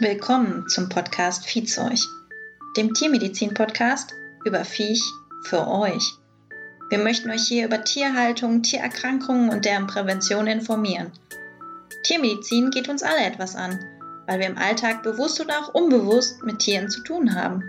[0.00, 2.00] Willkommen zum Podcast Viehzeug,
[2.76, 4.12] dem Tiermedizin-Podcast
[4.44, 5.00] über Viech
[5.44, 6.14] für euch.
[6.90, 11.12] Wir möchten euch hier über Tierhaltung, Tiererkrankungen und deren Prävention informieren.
[12.02, 13.78] Tiermedizin geht uns alle etwas an,
[14.26, 17.62] weil wir im Alltag bewusst oder auch unbewusst mit Tieren zu tun haben.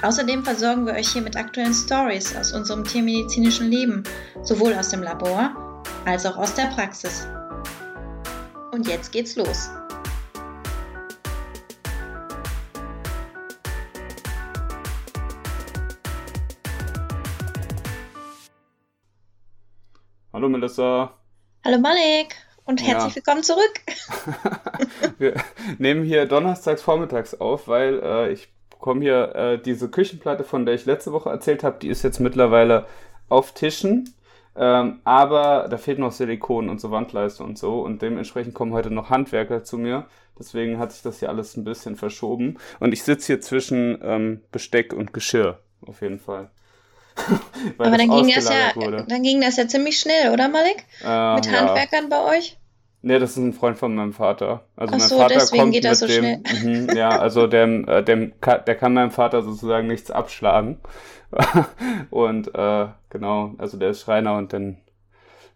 [0.00, 4.02] Außerdem versorgen wir euch hier mit aktuellen Stories aus unserem tiermedizinischen Leben,
[4.44, 7.28] sowohl aus dem Labor als auch aus der Praxis.
[8.72, 9.68] Und jetzt geht's los.
[20.38, 21.14] Hallo Melissa.
[21.64, 22.32] Hallo Malik
[22.64, 23.16] und herzlich Ja.
[23.16, 23.80] willkommen zurück.
[25.18, 25.34] Wir
[25.78, 30.76] nehmen hier donnerstags vormittags auf, weil äh, ich bekomme hier äh, diese Küchenplatte, von der
[30.76, 32.86] ich letzte Woche erzählt habe, die ist jetzt mittlerweile
[33.28, 34.14] auf Tischen.
[34.54, 37.80] Ähm, aber da fehlt noch Silikon und so Wandleiste und so.
[37.80, 40.06] Und dementsprechend kommen heute noch Handwerker zu mir.
[40.38, 42.58] Deswegen hat sich das hier alles ein bisschen verschoben.
[42.78, 46.52] Und ich sitze hier zwischen ähm, Besteck und Geschirr, auf jeden Fall.
[47.78, 49.04] Aber dann ging, das ja, wurde.
[49.08, 50.84] dann ging das ja ziemlich schnell, oder Malik?
[51.04, 51.52] Äh, Mit ja.
[51.52, 52.58] Handwerkern bei euch?
[53.00, 54.66] Nee, das ist ein Freund von meinem Vater.
[54.76, 57.86] Also Ach mein so, Vater deswegen kommt geht das so dem, Mhm, ja, also dem,
[57.86, 60.78] äh, dem, der kann meinem Vater sozusagen nichts abschlagen.
[62.10, 64.78] Und äh, genau, also der ist Schreiner und dann,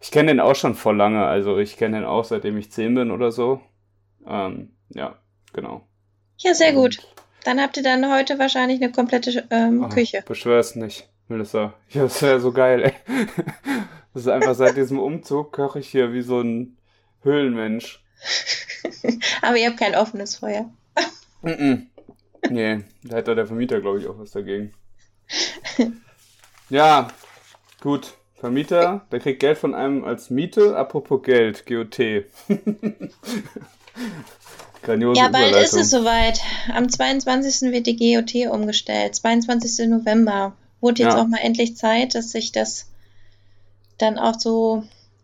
[0.01, 2.95] ich kenne den auch schon vor lange, also ich kenne den auch seitdem ich zehn
[2.95, 3.61] bin oder so.
[4.27, 5.17] Ähm, ja,
[5.55, 5.87] genau.
[6.37, 6.99] Ja, sehr gut.
[7.45, 10.23] Dann habt ihr dann heute wahrscheinlich eine komplette ähm, Küche.
[10.27, 11.75] Beschwör's nicht, Melissa.
[11.91, 12.93] Ja, das wäre so geil, ey.
[14.15, 16.77] Das ist einfach seit diesem Umzug koche ich hier wie so ein
[17.23, 18.05] Höhlenmensch.
[19.43, 20.71] Aber ihr habt kein offenes Feuer.
[21.43, 21.89] Mhm.
[22.51, 24.73] Nee, da hätte der Vermieter, glaube ich, auch was dagegen.
[26.69, 27.09] Ja,
[27.81, 28.15] gut.
[28.35, 30.77] Vermieter, der kriegt Geld von einem als Miete.
[30.77, 31.99] Apropos Geld, GOT.
[34.83, 36.41] Grandiose Ja, bald ist es soweit.
[36.75, 37.71] Am 22.
[37.71, 39.15] wird die GOT umgestellt.
[39.15, 39.89] 22.
[39.89, 40.57] November.
[40.83, 41.23] Wurde jetzt Ja.
[41.23, 42.89] auch mal endlich Zeit, dass sich das
[43.97, 44.83] dann auch so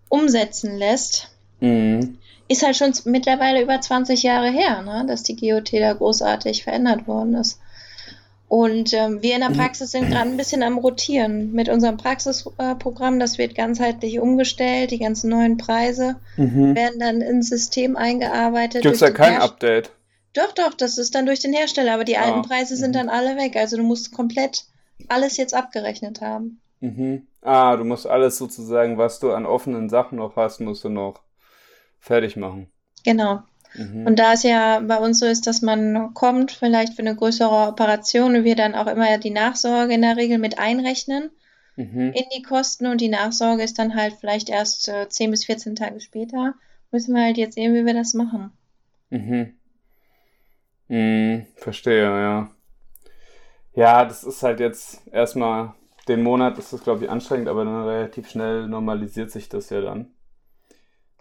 [0.08, 1.28] umsetzen lässt.
[1.60, 2.16] Mhm.
[2.48, 7.06] Ist halt schon mittlerweile über 20 Jahre her, ne, dass die GOT da großartig verändert
[7.06, 7.58] worden ist.
[8.48, 13.18] Und ähm, wir in der Praxis sind gerade ein bisschen am Rotieren mit unserem Praxisprogramm.
[13.18, 14.90] Das wird ganzheitlich umgestellt.
[14.90, 16.74] Die ganzen neuen Preise Mhm.
[16.74, 18.80] werden dann ins System eingearbeitet.
[18.80, 19.90] Gibt's durch da kein Herst- Update?
[20.32, 22.94] Doch, doch, das ist dann durch den Hersteller, aber die alten Ah, Preise sind mhm.
[22.94, 23.56] dann alle weg.
[23.56, 24.64] Also du musst komplett
[25.08, 26.60] alles jetzt abgerechnet haben.
[26.80, 27.26] Mhm.
[27.42, 31.20] Ah, du musst alles sozusagen, was du an offenen Sachen noch hast, musst du noch
[31.98, 32.70] fertig machen.
[33.04, 33.42] Genau.
[33.74, 34.06] Mhm.
[34.06, 37.68] Und da es ja bei uns so ist, dass man kommt, vielleicht für eine größere
[37.68, 41.30] Operation und wir dann auch immer die Nachsorge in der Regel mit einrechnen
[41.76, 42.12] Mhm.
[42.12, 45.76] in die Kosten und die Nachsorge ist dann halt vielleicht erst äh, 10 bis 14
[45.76, 46.54] Tage später,
[46.90, 48.50] müssen wir halt jetzt sehen, wie wir das machen.
[49.10, 49.54] Mhm.
[50.88, 52.50] Mhm, verstehe, ja.
[53.78, 55.72] Ja, das ist halt jetzt erstmal,
[56.08, 59.80] den Monat ist das, glaube ich, anstrengend, aber dann relativ schnell normalisiert sich das ja
[59.80, 60.10] dann.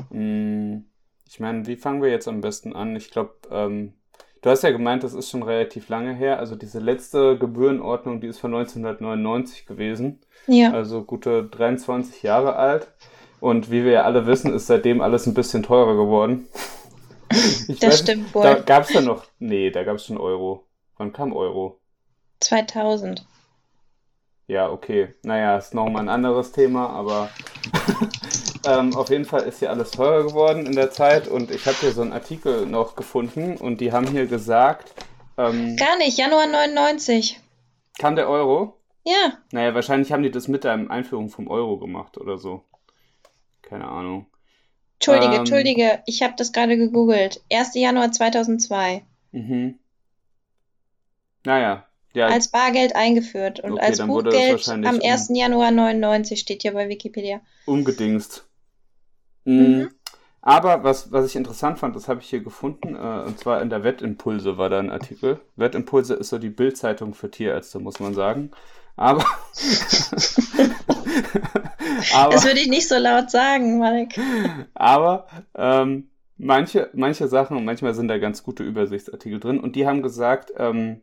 [0.10, 0.86] Mhm.
[1.30, 2.96] Ich meine, wie fangen wir jetzt am besten an?
[2.96, 3.94] Ich glaube, ähm,
[4.42, 6.40] du hast ja gemeint, das ist schon relativ lange her.
[6.40, 10.20] Also diese letzte Gebührenordnung, die ist von 1999 gewesen.
[10.48, 12.88] Ja, Also gute 23 Jahre alt.
[13.40, 16.48] Und wie wir ja alle wissen, ist seitdem alles ein bisschen teurer geworden.
[17.68, 18.64] Ich das weiß- stimmt Da wohl.
[18.66, 19.26] gab es ja noch.
[19.38, 20.66] Nee, da gab es schon Euro.
[20.96, 21.77] Wann kam Euro?
[22.40, 23.26] 2000.
[24.48, 25.14] Ja, okay.
[25.24, 27.30] Naja, ist nochmal ein anderes Thema, aber
[28.66, 31.28] ähm, auf jeden Fall ist hier alles teurer geworden in der Zeit.
[31.28, 34.94] Und ich habe hier so einen Artikel noch gefunden und die haben hier gesagt,
[35.38, 37.40] ähm, Gar nicht, Januar 99.
[38.00, 38.74] kam der Euro?
[39.04, 42.64] Ja, Naja, wahrscheinlich haben die das mit der Einführung vom Euro gemacht oder so.
[43.62, 44.28] Keine Ahnung.
[44.96, 45.40] Entschuldige, Ähm.
[45.40, 47.42] Entschuldige, ich habe das gerade gegoogelt.
[47.52, 47.76] 1.
[47.76, 49.04] Januar 2002.
[49.32, 49.78] Mhm.
[51.46, 51.86] Naja,
[52.18, 55.30] ja, Als Bargeld eingeführt und Okay, als Buchgeld am um- 1.
[55.36, 57.40] Januar 99 steht hier bei Wikipedia.
[57.66, 58.46] umgedingst.
[59.46, 59.54] Mhm.
[59.62, 59.90] Mhm.
[60.42, 63.70] Aber was, was ich interessant fand, das habe ich hier gefunden, äh, und zwar in
[63.70, 65.40] der Wettimpulse war da ein Artikel.
[65.58, 68.52] Wettimpulse ist so die Bildzeitung für Tierärzte, muss man sagen.
[68.96, 69.24] Aber,
[72.16, 74.20] aber, Das würde ich nicht so laut sagen, Malik.
[74.74, 80.02] aber ähm, manche, manche Sachen, manchmal sind da ganz gute Übersichtsartikel drin und die haben
[80.02, 81.02] gesagt, ähm,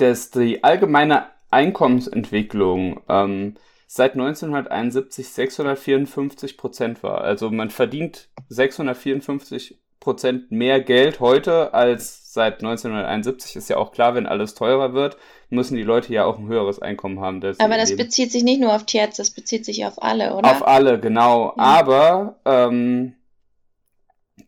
[0.00, 3.54] dass die allgemeine Einkommensentwicklung ähm,
[3.86, 7.22] seit 1971 654 Prozent war.
[7.22, 13.56] Also man verdient 654 Prozent mehr Geld heute als seit 1971.
[13.56, 15.16] Ist ja auch klar, wenn alles teurer wird,
[15.50, 17.42] müssen die Leute ja auch ein höheres Einkommen haben.
[17.58, 20.50] Aber das bezieht sich nicht nur auf Tierärzte, das bezieht sich auf alle, oder?
[20.50, 21.52] auf alle, genau.
[21.56, 21.62] Ja.
[21.62, 23.16] Aber ähm,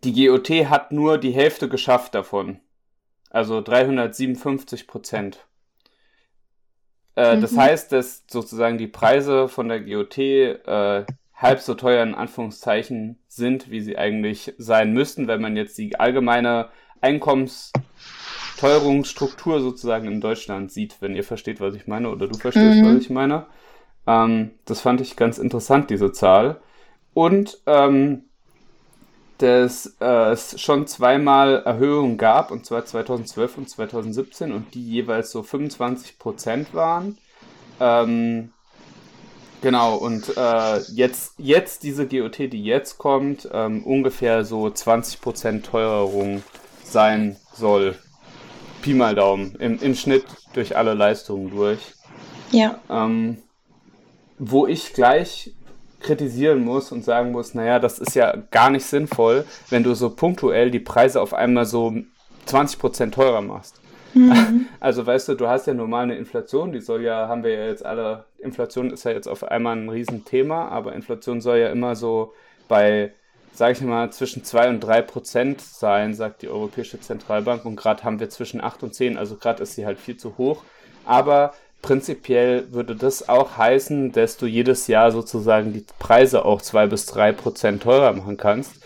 [0.05, 2.61] die GOT hat nur die Hälfte geschafft davon.
[3.33, 5.47] Also 357 Prozent.
[7.17, 7.41] Äh, mhm.
[7.41, 13.19] Das heißt, dass sozusagen die Preise von der GOT äh, halb so teuer in Anführungszeichen
[13.29, 16.69] sind, wie sie eigentlich sein müssten, wenn man jetzt die allgemeine
[17.01, 22.95] Einkommensteuerungsstruktur sozusagen in Deutschland sieht, wenn ihr versteht, was ich meine, oder du verstehst, mhm.
[22.95, 23.47] was ich meine.
[24.07, 26.61] Ähm, das fand ich ganz interessant, diese Zahl.
[27.15, 28.25] Und ähm,
[29.43, 35.33] dass äh, es schon zweimal Erhöhungen gab, und zwar 2012 und 2017, und die jeweils
[35.33, 37.19] so 25 Prozent waren.
[37.81, 38.53] Ähm,
[39.61, 45.67] genau, und äh, jetzt, jetzt diese GOT, die jetzt kommt, ähm, ungefähr so 20 Prozent
[45.67, 46.45] Teuerung
[46.85, 47.97] sein soll.
[48.81, 50.25] Pi mal Daumen, im, im Schnitt
[50.55, 51.81] durch alle Leistungen durch.
[52.53, 52.79] Ja.
[52.89, 53.39] Ähm,
[54.39, 55.53] wo ich gleich
[56.03, 60.11] kritisieren muss und sagen muss, naja, das ist ja gar nicht sinnvoll, wenn du so
[60.11, 61.95] punktuell die Preise auf einmal so
[62.47, 63.81] 20% teurer machst.
[64.15, 64.67] Mhm.
[64.81, 67.67] Also weißt du, du hast ja normal eine Inflation, die soll ja, haben wir ja
[67.67, 71.95] jetzt alle, Inflation ist ja jetzt auf einmal ein Riesenthema, aber Inflation soll ja immer
[71.95, 72.33] so
[72.67, 73.13] bei,
[73.53, 78.03] sag ich mal, zwischen 2 und 3 Prozent sein, sagt die Europäische Zentralbank und gerade
[78.03, 80.65] haben wir zwischen 8 und 10, also gerade ist sie halt viel zu hoch.
[81.05, 86.87] Aber prinzipiell würde das auch heißen, dass du jedes Jahr sozusagen die Preise auch zwei
[86.87, 88.77] bis drei Prozent teurer machen kannst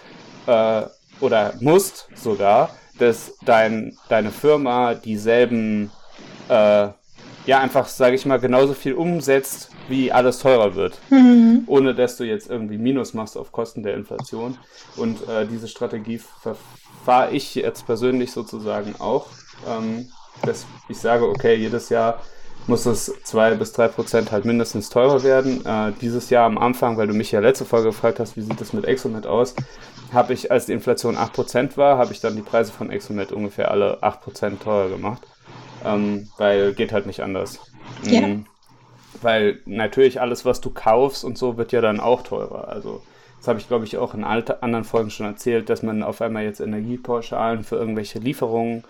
[0.47, 0.83] äh,
[1.21, 5.91] oder musst sogar, dass dein, deine Firma dieselben,
[6.49, 6.89] äh,
[7.47, 11.63] ja einfach, sage ich mal, genauso viel umsetzt, wie alles teurer wird, mhm.
[11.67, 14.59] ohne dass du jetzt irgendwie Minus machst auf Kosten der Inflation.
[14.97, 19.29] Und äh, diese Strategie verfahre ich jetzt persönlich sozusagen auch,
[19.69, 20.09] ähm,
[20.45, 22.21] dass ich sage, okay, jedes Jahr
[22.69, 25.65] muss es zwei bis drei Prozent halt mindestens teurer werden.
[25.65, 28.61] Äh, dieses Jahr am Anfang, weil du mich ja letzte Folge gefragt hast, wie sieht
[28.61, 29.55] es mit Exomet aus,
[30.13, 33.71] habe ich, als die Inflation 8% war, habe ich dann die Preise von Exomet ungefähr
[33.71, 35.23] alle 8% teurer gemacht.
[35.85, 37.61] Ähm, weil geht halt nicht anders.
[38.03, 38.27] Ja.
[38.27, 38.47] Mhm.
[39.23, 42.69] Weil natürlich alles, was du kaufst und so, wird ja dann auch teurer.
[42.69, 43.03] Also
[43.39, 46.45] das habe ich, glaube ich, auch in anderen Folgen schon erzählt, dass man auf einmal
[46.45, 48.85] jetzt Energiepauschalen für irgendwelche Lieferungen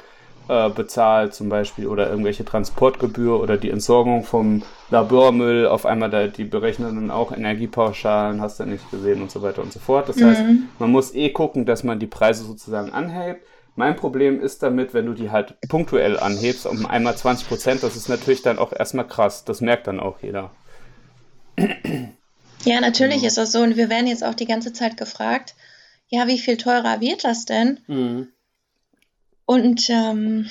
[0.49, 6.27] äh, bezahlt zum Beispiel oder irgendwelche Transportgebühr oder die Entsorgung vom Labormüll, auf einmal da,
[6.27, 10.09] die berechnen dann auch Energiepauschalen, hast du nicht gesehen und so weiter und so fort.
[10.09, 10.27] Das mhm.
[10.27, 10.43] heißt,
[10.79, 13.45] man muss eh gucken, dass man die Preise sozusagen anhebt.
[13.75, 17.95] Mein Problem ist damit, wenn du die halt punktuell anhebst, um einmal 20 Prozent, das
[17.95, 19.45] ist natürlich dann auch erstmal krass.
[19.45, 20.51] Das merkt dann auch jeder.
[22.65, 23.61] Ja, natürlich ist das so.
[23.61, 25.55] Und wir werden jetzt auch die ganze Zeit gefragt,
[26.09, 27.81] ja, wie viel teurer wird das denn?
[27.87, 28.29] Mhm.
[29.47, 30.51] Und ähm,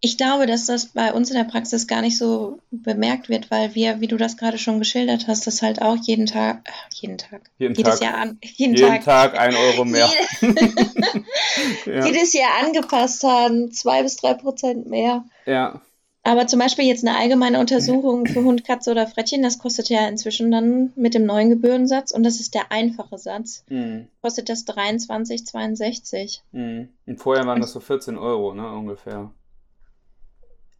[0.00, 3.74] ich glaube, dass das bei uns in der Praxis gar nicht so bemerkt wird, weil
[3.74, 7.18] wir, wie du das gerade schon geschildert hast, das halt auch jeden Tag, äh, jeden
[7.18, 10.08] Tag, jeden jedes Tag, Jahr an, jeden, jeden Tag, Tag ein Euro mehr.
[11.86, 12.06] ja.
[12.06, 15.24] Jedes Jahr angepasst haben, zwei bis drei Prozent mehr.
[15.46, 15.80] Ja.
[16.26, 20.08] Aber zum Beispiel jetzt eine allgemeine Untersuchung für Hund, Katze oder Frettchen, das kostet ja
[20.08, 23.64] inzwischen dann mit dem neuen Gebührensatz und das ist der einfache Satz.
[23.68, 24.08] Mhm.
[24.20, 26.40] Kostet das 23,62.
[26.50, 26.88] Mhm.
[27.06, 29.30] Und vorher waren das so 14 Euro, ne, ungefähr.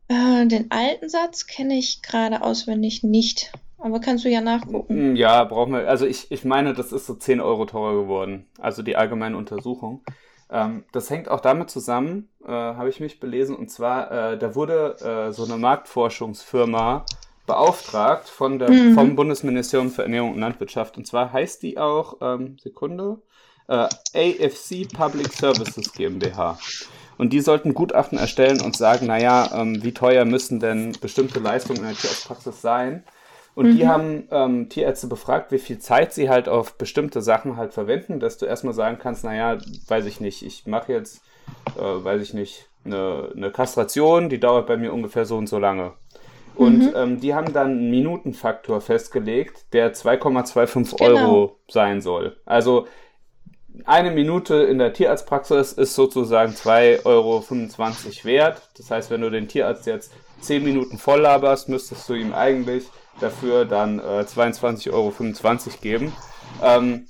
[0.09, 3.53] Äh, den alten Satz kenne ich gerade auswendig nicht.
[3.79, 4.97] Aber kannst du ja nachgucken.
[4.97, 5.89] Hm, ja, brauchen wir.
[5.89, 8.47] Also ich, ich meine, das ist so 10 Euro teurer geworden.
[8.59, 10.03] Also die allgemeine Untersuchung.
[10.51, 14.55] Ähm, das hängt auch damit zusammen, äh, habe ich mich belesen, und zwar, äh, da
[14.55, 17.05] wurde äh, so eine Marktforschungsfirma
[17.47, 18.95] beauftragt von der, mhm.
[18.95, 20.97] vom Bundesministerium für Ernährung und Landwirtschaft.
[20.97, 23.19] Und zwar heißt die auch, ähm, Sekunde,
[23.69, 26.59] äh, AFC Public Services GmbH.
[27.19, 31.79] Und die sollten Gutachten erstellen und sagen, naja, ähm, wie teuer müssen denn bestimmte Leistungen
[31.79, 33.05] in der Tierarztpraxis sein,
[33.57, 33.76] und mhm.
[33.79, 38.21] die haben ähm, Tierärzte befragt, wie viel Zeit sie halt auf bestimmte Sachen halt verwenden,
[38.21, 39.57] dass du erstmal sagen kannst, naja,
[39.88, 41.23] weiß ich nicht, ich mache jetzt,
[41.76, 45.59] äh, weiß ich nicht, eine, eine Kastration, die dauert bei mir ungefähr so und so
[45.59, 45.93] lange.
[46.55, 46.93] Und mhm.
[46.97, 51.21] ähm, die haben dann einen Minutenfaktor festgelegt, der 2,25 genau.
[51.21, 52.37] Euro sein soll.
[52.47, 52.87] Also
[53.85, 57.45] eine Minute in der Tierarztpraxis ist sozusagen 2,25 Euro
[58.25, 58.62] wert.
[58.79, 62.85] Das heißt, wenn du den Tierarzt jetzt 10 Minuten voll laberst, müsstest du ihm eigentlich
[63.21, 65.12] dafür dann äh, 22,25 Euro
[65.83, 66.12] geben.
[66.62, 67.07] Ähm,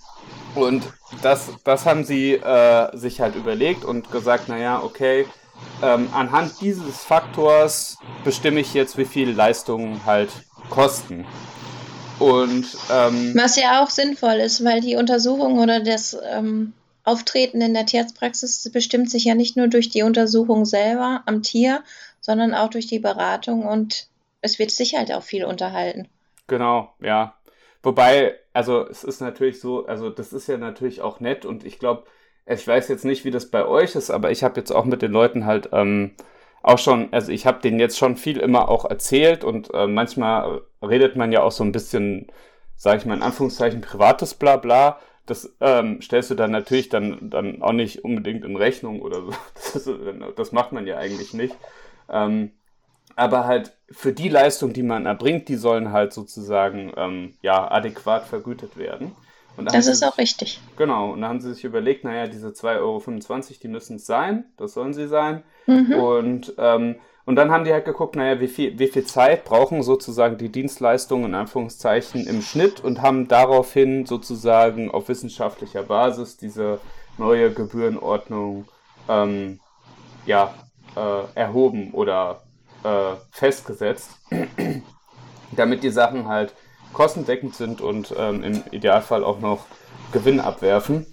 [0.57, 0.83] und
[1.23, 5.27] das, das haben sie äh, sich halt überlegt und gesagt, naja, okay,
[5.83, 10.31] ähm, anhand dieses Faktors bestimme ich jetzt, wie viel Leistungen halt
[10.71, 11.27] kosten.
[12.19, 16.73] Und ähm, was ja auch sinnvoll ist, weil die Untersuchung oder das ähm,
[17.05, 21.85] Auftreten in der Tierarztpraxis bestimmt sich ja nicht nur durch die Untersuchung selber am Tier,
[22.21, 24.09] sondern auch durch die Beratung und
[24.41, 26.09] es wird sich halt auch viel unterhalten.
[26.47, 27.36] Genau, ja.
[27.87, 31.79] Wobei, also es ist natürlich so, also das ist ja natürlich auch nett und ich
[31.79, 32.03] glaube,
[32.45, 35.03] ich weiß jetzt nicht, wie das bei euch ist, aber ich habe jetzt auch mit
[35.03, 36.17] den Leuten halt ähm,
[36.65, 40.63] auch schon, also ich habe denen jetzt schon viel immer auch erzählt und äh, manchmal
[40.83, 42.27] redet man ja auch so ein bisschen,
[42.75, 44.99] sage ich mal in Anführungszeichen, privates Blabla.
[45.27, 49.31] Das ähm, stellst du dann natürlich dann, dann auch nicht unbedingt in Rechnung oder so.
[49.75, 49.89] Das,
[50.35, 51.55] das macht man ja eigentlich nicht.
[52.11, 52.51] Ähm,
[53.17, 58.27] aber halt für die Leistung, die man erbringt, die sollen halt sozusagen ähm, ja adäquat
[58.27, 59.13] vergütet werden.
[59.57, 60.61] das ist auch richtig.
[60.77, 63.03] Genau, und da haben sie sich überlegt, naja, diese 2,25 Euro,
[63.63, 65.43] die müssen es sein, das sollen sie sein.
[65.67, 65.95] Mhm.
[65.95, 69.83] Und, ähm, und dann haben die halt geguckt, naja, wie viel, wie viel Zeit brauchen
[69.83, 76.81] sozusagen die Dienstleistungen in Anführungszeichen im Schnitt und haben daraufhin sozusagen auf wissenschaftlicher Basis diese
[77.17, 78.67] neue Gebührenordnung
[79.09, 79.59] ähm,
[80.27, 80.55] ja,
[80.97, 82.43] äh, erhoben oder
[82.87, 84.11] äh, festgesetzt,
[85.57, 86.55] damit die Sachen halt
[86.93, 89.67] kostendeckend sind und ähm, im Idealfall auch noch
[90.13, 91.07] Gewinn abwerfen.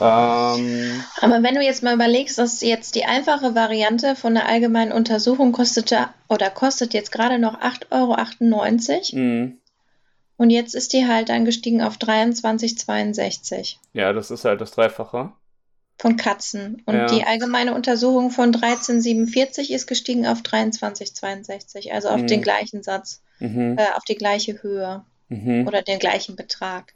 [0.00, 4.92] Ähm, Aber wenn du jetzt mal überlegst, dass jetzt die einfache Variante von der allgemeinen
[4.92, 9.20] Untersuchung kostete oder kostet jetzt gerade noch 8,98 Euro.
[9.20, 9.58] Mhm.
[10.36, 13.76] Und jetzt ist die halt dann gestiegen auf 23,62.
[13.92, 15.32] Ja, das ist halt das Dreifache
[15.98, 16.82] von Katzen.
[16.86, 17.06] Und ja.
[17.06, 22.26] die allgemeine Untersuchung von 1347 ist gestiegen auf 2362, also auf mhm.
[22.26, 23.76] den gleichen Satz, mhm.
[23.78, 25.66] äh, auf die gleiche Höhe mhm.
[25.66, 26.92] oder den gleichen Betrag.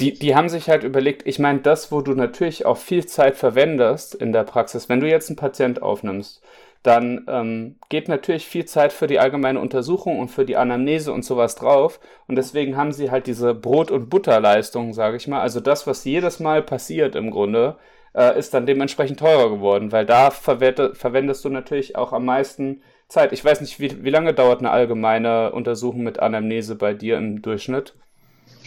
[0.00, 3.36] Die, die haben sich halt überlegt, ich meine, das, wo du natürlich auch viel Zeit
[3.36, 6.40] verwendest in der Praxis, wenn du jetzt einen Patient aufnimmst,
[6.82, 11.24] dann ähm, geht natürlich viel Zeit für die allgemeine Untersuchung und für die Anamnese und
[11.24, 12.00] sowas drauf.
[12.28, 15.40] Und deswegen haben sie halt diese Brot- und Butterleistung, sage ich mal.
[15.40, 17.76] Also das, was jedes Mal passiert im Grunde,
[18.14, 23.32] äh, ist dann dementsprechend teurer geworden, weil da verwendest du natürlich auch am meisten Zeit.
[23.32, 27.42] Ich weiß nicht, wie, wie lange dauert eine allgemeine Untersuchung mit Anamnese bei dir im
[27.42, 27.94] Durchschnitt?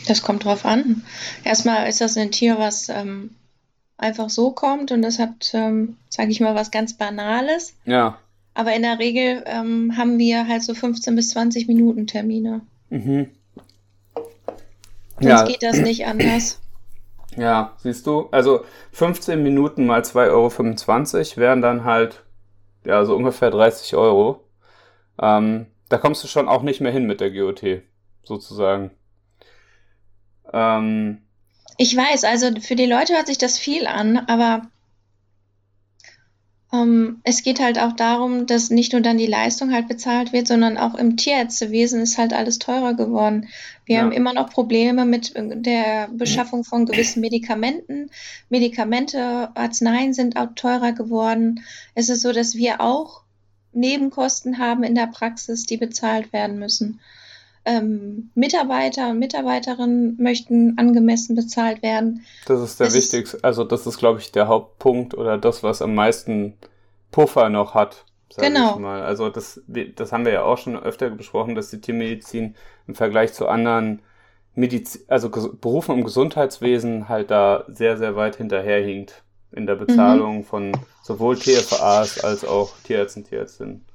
[0.07, 1.03] Das kommt drauf an.
[1.43, 3.35] Erstmal ist das ein Tier, was ähm,
[4.01, 7.75] einfach so kommt und das hat, ähm, sage ich mal, was ganz Banales.
[7.85, 8.17] Ja.
[8.53, 12.61] Aber in der Regel ähm, haben wir halt so 15 bis 20 Minuten Termine.
[12.89, 13.29] Mhm.
[15.19, 15.45] Sonst ja.
[15.45, 16.57] geht das nicht anders.
[17.37, 22.25] Ja, siehst du, also 15 Minuten mal 2,25 Euro wären dann halt,
[22.83, 24.43] ja, so ungefähr 30 Euro.
[25.17, 27.83] Ähm, da kommst du schon auch nicht mehr hin mit der GOT,
[28.23, 28.91] sozusagen.
[30.51, 31.21] Ähm,
[31.81, 34.69] ich weiß, also für die Leute hört sich das viel an, aber
[36.71, 40.47] ähm, es geht halt auch darum, dass nicht nur dann die Leistung halt bezahlt wird,
[40.47, 43.47] sondern auch im Tierärztewesen ist halt alles teurer geworden.
[43.85, 44.01] Wir ja.
[44.03, 48.11] haben immer noch Probleme mit äh, der Beschaffung von gewissen Medikamenten.
[48.49, 51.63] Medikamente, Arzneien sind auch teurer geworden.
[51.95, 53.23] Es ist so, dass wir auch
[53.73, 56.99] Nebenkosten haben in der Praxis, die bezahlt werden müssen.
[57.63, 62.25] Ähm, Mitarbeiter und Mitarbeiterinnen möchten angemessen bezahlt werden.
[62.47, 65.81] Das ist der es wichtigste, also das ist, glaube ich, der Hauptpunkt oder das, was
[65.81, 66.53] am meisten
[67.11, 68.05] Puffer noch hat.
[68.37, 68.79] genau.
[68.79, 69.03] mal.
[69.03, 72.55] Also das, das haben wir ja auch schon öfter besprochen, dass die Tiermedizin
[72.87, 74.01] im Vergleich zu anderen
[74.55, 80.43] Medizin, also Berufen im Gesundheitswesen halt da sehr, sehr weit hinterherhinkt in der Bezahlung mhm.
[80.43, 80.71] von
[81.03, 83.85] sowohl TFAs als auch Tierärzten, Tierärztinnen.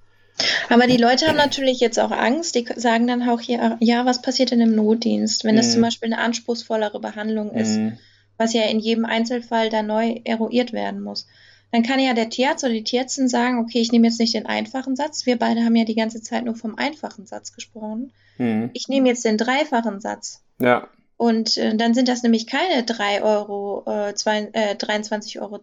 [0.69, 2.55] Aber die Leute haben natürlich jetzt auch Angst.
[2.55, 5.85] Die sagen dann auch hier, ja, was passiert denn im Notdienst, wenn das zum mhm.
[5.85, 7.89] Beispiel eine anspruchsvollere Behandlung ist, mm.
[8.37, 11.27] was ja in jedem Einzelfall da neu eruiert werden muss.
[11.73, 14.47] Dann kann ja der Tierarzt oder die Tierärztin sagen, okay, ich nehme jetzt nicht den
[14.47, 15.27] einfachen Satz.
[15.27, 18.13] Wir beide haben ja die ganze Zeit nur vom einfachen Satz gesprochen.
[18.39, 18.67] Mm.
[18.73, 20.43] Ich nehme jetzt den dreifachen Satz.
[20.61, 20.89] Ja.
[21.17, 25.61] Und äh, dann sind das nämlich keine 3 Euro, äh, zwei, äh, 23,62 Euro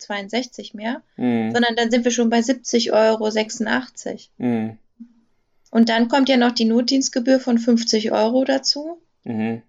[0.74, 1.52] mehr, mm.
[1.52, 4.20] sondern dann sind wir schon bei 70,86 Euro.
[4.38, 4.78] Mm.
[5.70, 9.00] Und dann kommt ja noch die Notdienstgebühr von 50 Euro dazu.
[9.24, 9.64] Mhm.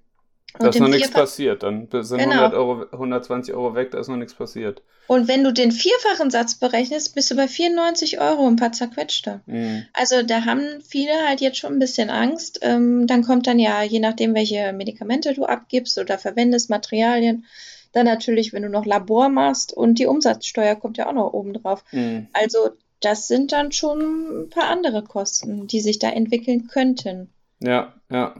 [0.58, 1.64] Da ist noch nichts passiert.
[1.64, 2.44] Dann sind genau.
[2.44, 4.82] 100 Euro, 120 Euro weg, da ist noch nichts passiert.
[5.08, 9.40] Und wenn du den vierfachen Satz berechnest, bist du bei 94 Euro ein paar zerquetschte.
[9.46, 9.84] Mhm.
[9.92, 12.60] Also da haben viele halt jetzt schon ein bisschen Angst.
[12.62, 17.44] Ähm, dann kommt dann ja, je nachdem, welche Medikamente du abgibst oder verwendest, Materialien,
[17.92, 21.52] dann natürlich, wenn du noch Labor machst und die Umsatzsteuer kommt ja auch noch oben
[21.52, 21.84] drauf.
[21.90, 22.28] Mhm.
[22.32, 22.70] Also
[23.00, 27.30] das sind dann schon ein paar andere Kosten, die sich da entwickeln könnten.
[27.60, 28.34] Ja, ja.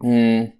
[0.00, 0.52] Hm.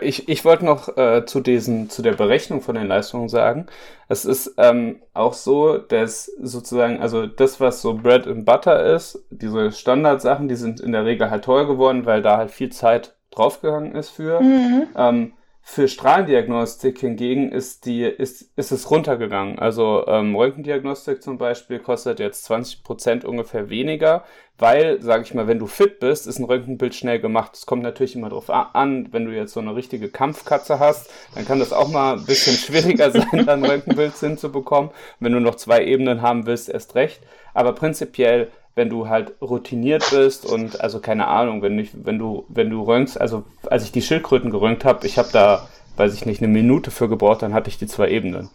[0.00, 3.66] Ich, ich wollte noch äh, zu diesen, zu der Berechnung von den Leistungen sagen.
[4.08, 9.24] Es ist ähm, auch so, dass sozusagen, also das, was so Bread and Butter ist,
[9.30, 13.16] diese Standardsachen, die sind in der Regel halt teuer geworden, weil da halt viel Zeit
[13.30, 14.40] draufgegangen ist für.
[14.40, 14.86] Mhm.
[14.96, 15.32] Ähm,
[15.70, 19.58] Für Strahlendiagnostik hingegen ist, die, ist, ist es runtergegangen.
[19.58, 24.24] Also ähm, Röntgendiagnostik zum Beispiel kostet jetzt 20% ungefähr weniger,
[24.56, 27.50] weil, sage ich mal, wenn du fit bist, ist ein Röntgenbild schnell gemacht.
[27.54, 31.44] Es kommt natürlich immer darauf an, wenn du jetzt so eine richtige Kampfkatze hast, dann
[31.44, 34.90] kann das auch mal ein bisschen schwieriger sein, dann ein Röntgenbild hinzubekommen.
[35.20, 37.20] Wenn du noch zwei Ebenen haben willst, erst recht.
[37.52, 42.46] Aber prinzipiell wenn du halt routiniert bist und also keine Ahnung, wenn ich, wenn du,
[42.48, 46.24] wenn du röntgst, also als ich die Schildkröten geröntgt habe, ich habe da, weiß ich
[46.24, 48.48] nicht, eine Minute für gebraucht, dann hatte ich die zwei Ebenen.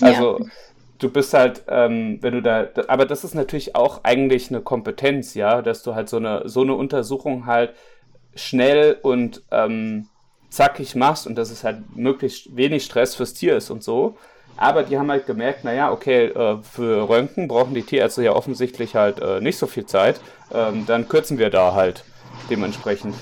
[0.00, 0.46] Also ja.
[1.00, 5.34] du bist halt, ähm, wenn du da, aber das ist natürlich auch eigentlich eine Kompetenz,
[5.34, 7.74] ja, dass du halt so eine, so eine Untersuchung halt
[8.36, 10.06] schnell und ähm,
[10.48, 14.16] zackig machst und dass es halt möglichst wenig Stress fürs Tier ist und so.
[14.56, 18.94] Aber die haben halt gemerkt, naja, okay, äh, für Röntgen brauchen die Tierärzte ja offensichtlich
[18.94, 20.20] halt äh, nicht so viel Zeit.
[20.52, 22.04] Ähm, dann kürzen wir da halt
[22.50, 23.14] dementsprechend.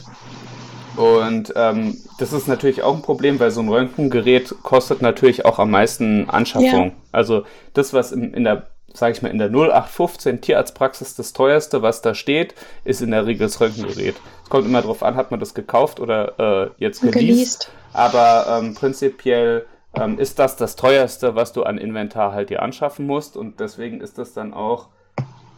[0.96, 5.58] Und ähm, das ist natürlich auch ein Problem, weil so ein Röntgengerät kostet natürlich auch
[5.58, 6.86] am meisten Anschaffung.
[6.86, 6.92] Ja.
[7.10, 11.82] Also das, was in, in der, sag ich mal, in der 0815 Tierarztpraxis das teuerste,
[11.82, 14.14] was da steht, ist in der Regel das Röntgengerät.
[14.44, 17.70] Es kommt immer darauf an, hat man das gekauft oder äh, jetzt geleast.
[17.92, 23.06] Aber ähm, prinzipiell ähm, ist das das teuerste, was du an Inventar halt dir anschaffen
[23.06, 23.36] musst.
[23.36, 24.88] Und deswegen ist das dann auch,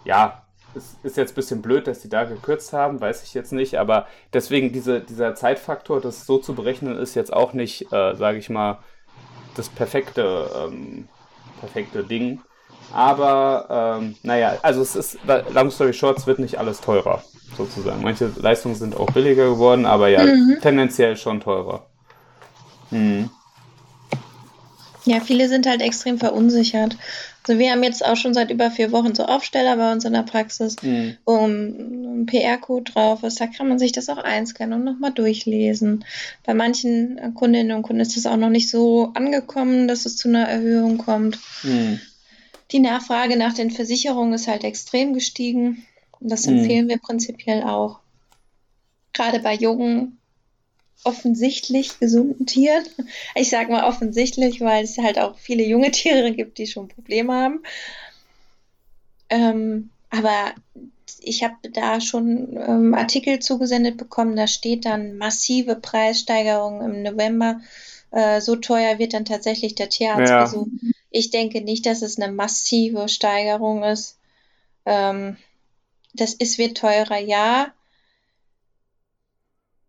[0.05, 0.43] ja,
[0.75, 3.79] es ist jetzt ein bisschen blöd, dass die da gekürzt haben, weiß ich jetzt nicht.
[3.79, 8.39] Aber deswegen diese, dieser Zeitfaktor, das so zu berechnen, ist jetzt auch nicht, äh, sage
[8.39, 8.79] ich mal,
[9.57, 11.09] das perfekte, ähm,
[11.61, 12.41] perfekte Ding.
[12.93, 15.19] Aber ähm, naja, also es ist,
[15.53, 17.23] long story short, es wird nicht alles teurer,
[17.57, 18.03] sozusagen.
[18.03, 20.59] Manche Leistungen sind auch billiger geworden, aber ja, mhm.
[20.61, 21.87] tendenziell schon teurer.
[22.91, 23.31] Hm.
[25.07, 26.97] Ja, viele sind halt extrem verunsichert.
[27.47, 30.13] Also wir haben jetzt auch schon seit über vier Wochen so Aufsteller bei uns in
[30.13, 31.17] der Praxis, mhm.
[31.25, 33.41] wo ein PR-Code drauf ist.
[33.41, 36.05] Da kann man sich das auch einscannen und nochmal durchlesen.
[36.45, 40.29] Bei manchen Kundinnen und Kunden ist das auch noch nicht so angekommen, dass es zu
[40.29, 41.39] einer Erhöhung kommt.
[41.63, 42.01] Mhm.
[42.73, 45.85] Die Nachfrage nach den Versicherungen ist halt extrem gestiegen.
[46.19, 46.59] Und das mhm.
[46.59, 48.01] empfehlen wir prinzipiell auch.
[49.13, 50.19] Gerade bei jungen
[51.05, 52.85] offensichtlich gesunden Tieren.
[53.35, 57.33] Ich sage mal offensichtlich, weil es halt auch viele junge Tiere gibt, die schon Probleme
[57.35, 57.63] haben.
[59.29, 60.55] Ähm, aber
[61.21, 67.61] ich habe da schon ähm, Artikel zugesendet bekommen, da steht dann massive Preissteigerung im November.
[68.11, 70.67] Äh, so teuer wird dann tatsächlich der Tierarztbesuch.
[70.67, 70.91] Ja.
[71.11, 74.19] Ich denke nicht, dass es eine massive Steigerung ist.
[74.85, 75.37] Ähm,
[76.15, 77.73] das ist, wird teurer, ja.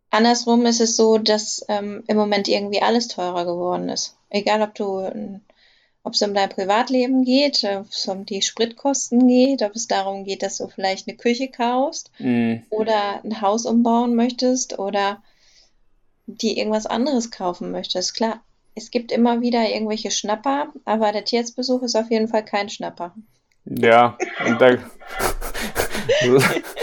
[0.10, 4.16] Andersrum ist es so, dass ähm, im Moment irgendwie alles teurer geworden ist.
[4.30, 5.42] Egal, ob du,
[6.04, 10.24] ob es um dein Privatleben geht, ob es um die Spritkosten geht, ob es darum
[10.24, 12.56] geht, dass du vielleicht eine Küche kaufst mm.
[12.70, 15.22] oder ein Haus umbauen möchtest oder
[16.26, 18.14] die irgendwas anderes kaufen möchtest.
[18.14, 18.42] Klar,
[18.76, 23.14] es gibt immer wieder irgendwelche Schnapper, aber der Tierarztbesuch ist auf jeden Fall kein Schnapper.
[23.66, 24.78] Ja, und da,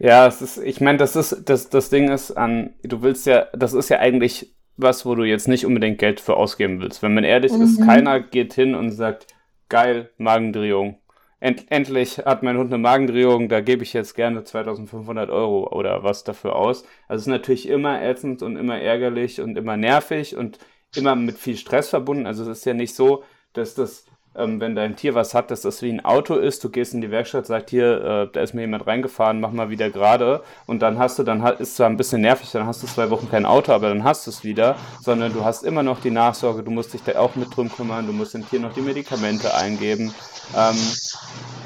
[0.00, 3.48] Ja, es ist, ich meine, das ist, das, das Ding ist an, du willst ja,
[3.52, 7.02] das ist ja eigentlich was, wo du jetzt nicht unbedingt Geld für ausgeben willst.
[7.02, 7.62] Wenn man ehrlich mhm.
[7.62, 9.26] ist, keiner geht hin und sagt,
[9.68, 10.98] geil, Magendrehung.
[11.38, 16.02] End, endlich hat mein Hund eine Magendrehung, da gebe ich jetzt gerne 2500 Euro oder
[16.02, 16.84] was dafür aus.
[17.06, 20.58] Also es ist natürlich immer ätzend und immer ärgerlich und immer nervig und
[20.96, 22.26] immer mit viel Stress verbunden.
[22.26, 25.62] Also es ist ja nicht so, dass das ähm, wenn dein Tier was hat, dass
[25.62, 26.62] das wie ein Auto ist.
[26.62, 29.70] Du gehst in die Werkstatt, sagst hier, äh, da ist mir jemand reingefahren, mach mal
[29.70, 30.42] wieder gerade.
[30.66, 33.28] Und dann hast du, dann ist zwar ein bisschen nervig, dann hast du zwei Wochen
[33.28, 34.76] kein Auto, aber dann hast du es wieder.
[35.00, 38.06] Sondern du hast immer noch die Nachsorge, du musst dich da auch mit drum kümmern,
[38.06, 40.14] du musst dem Tier noch die Medikamente eingeben.
[40.56, 40.76] Ähm,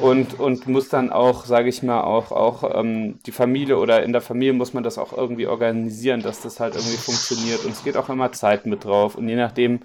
[0.01, 4.13] und, und muss dann auch, sage ich mal, auch, auch ähm, die Familie oder in
[4.13, 7.65] der Familie muss man das auch irgendwie organisieren, dass das halt irgendwie funktioniert.
[7.65, 9.15] Und es geht auch immer Zeit mit drauf.
[9.15, 9.81] Und je nachdem,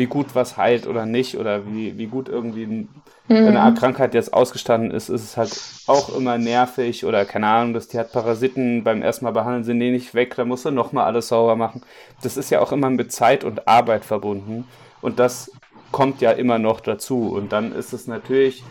[0.00, 2.88] wie gut was heilt oder nicht oder wie, wie gut irgendwie mhm.
[3.28, 5.52] eine Krankheit jetzt ausgestanden ist, ist es halt
[5.86, 9.78] auch immer nervig oder keine Ahnung, das Tier hat Parasiten, beim ersten Mal behandeln sind
[9.78, 11.82] die nicht weg, da musst du nochmal alles sauber machen.
[12.22, 14.66] Das ist ja auch immer mit Zeit und Arbeit verbunden
[15.02, 15.52] und das
[15.92, 18.64] kommt ja immer noch dazu und dann ist es natürlich,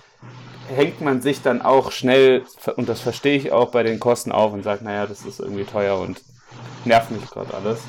[0.76, 2.42] hängt man sich dann auch schnell,
[2.76, 5.66] und das verstehe ich auch bei den Kosten auf und sagt, naja, das ist irgendwie
[5.66, 6.22] teuer und
[6.86, 7.80] nervt mich gerade alles.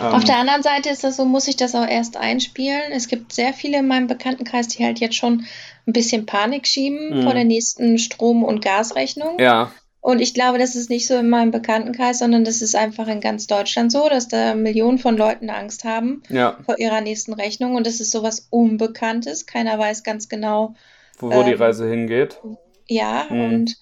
[0.00, 2.92] Ähm, Auf der anderen Seite ist das so, muss ich das auch erst einspielen.
[2.92, 5.44] Es gibt sehr viele in meinem Bekanntenkreis, die halt jetzt schon
[5.86, 7.22] ein bisschen Panik schieben mhm.
[7.22, 9.38] vor der nächsten Strom- und Gasrechnung.
[9.38, 9.72] Ja.
[10.02, 13.20] Und ich glaube, das ist nicht so in meinem Bekanntenkreis, sondern das ist einfach in
[13.20, 16.56] ganz Deutschland so, dass da Millionen von Leuten Angst haben ja.
[16.64, 17.74] vor ihrer nächsten Rechnung.
[17.74, 19.44] Und das ist sowas Unbekanntes.
[19.44, 20.74] Keiner weiß ganz genau,
[21.18, 22.40] wo, wo ähm, die Reise hingeht.
[22.88, 23.40] Ja, mhm.
[23.40, 23.76] und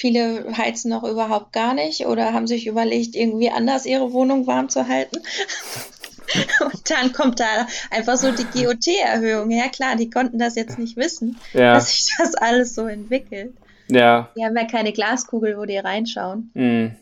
[0.00, 4.70] Viele heizen noch überhaupt gar nicht oder haben sich überlegt, irgendwie anders ihre Wohnung warm
[4.70, 5.18] zu halten.
[6.60, 9.50] Und dann kommt da einfach so die GOT-Erhöhung.
[9.50, 11.74] Ja klar, die konnten das jetzt nicht wissen, ja.
[11.74, 13.52] dass sich das alles so entwickelt.
[13.88, 14.30] Ja.
[14.34, 16.50] Die haben ja keine Glaskugel, wo die reinschauen.
[16.54, 16.96] Mhm.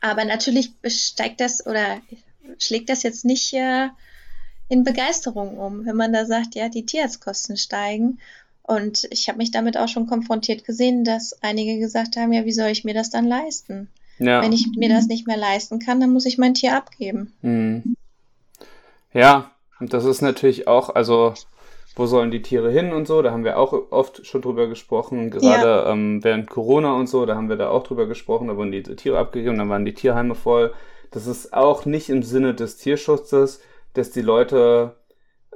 [0.00, 2.00] Aber natürlich steigt das oder
[2.60, 3.88] schlägt das jetzt nicht äh,
[4.68, 8.20] in Begeisterung um, wenn man da sagt, ja, die Tierarztkosten steigen.
[8.66, 12.52] Und ich habe mich damit auch schon konfrontiert gesehen, dass einige gesagt haben, ja, wie
[12.52, 13.88] soll ich mir das dann leisten?
[14.18, 14.42] Ja.
[14.42, 17.32] Wenn ich mir das nicht mehr leisten kann, dann muss ich mein Tier abgeben.
[17.42, 17.96] Mhm.
[19.12, 21.34] Ja, und das ist natürlich auch, also
[21.94, 25.30] wo sollen die Tiere hin und so, da haben wir auch oft schon drüber gesprochen,
[25.30, 25.92] gerade ja.
[25.92, 28.82] ähm, während Corona und so, da haben wir da auch drüber gesprochen, da wurden die
[28.82, 30.74] Tiere abgegeben, dann waren die Tierheime voll.
[31.10, 33.60] Das ist auch nicht im Sinne des Tierschutzes,
[33.94, 34.96] dass die Leute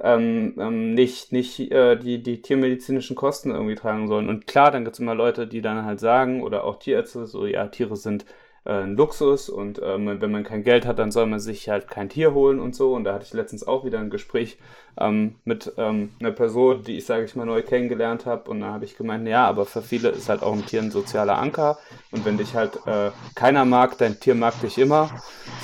[0.03, 4.29] ähm, ähm, nicht, nicht äh, die, die tiermedizinischen Kosten irgendwie tragen sollen.
[4.29, 7.45] Und klar, dann gibt es immer Leute, die dann halt sagen, oder auch Tierärzte, so
[7.45, 8.25] ja, Tiere sind
[8.63, 12.09] ein Luxus und ähm, wenn man kein Geld hat, dann soll man sich halt kein
[12.09, 12.93] Tier holen und so.
[12.93, 14.59] Und da hatte ich letztens auch wieder ein Gespräch
[14.99, 18.51] ähm, mit ähm, einer Person, die ich, sage ich mal, neu kennengelernt habe.
[18.51, 20.91] Und da habe ich gemeint, ja, aber für viele ist halt auch ein Tier ein
[20.91, 21.79] sozialer Anker.
[22.11, 25.09] Und wenn dich halt äh, keiner mag, dein Tier mag dich immer,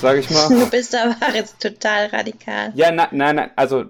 [0.02, 0.48] sage ich mal.
[0.58, 2.72] Du bist aber jetzt total radikal.
[2.74, 3.86] Ja, nein, nein, nein, also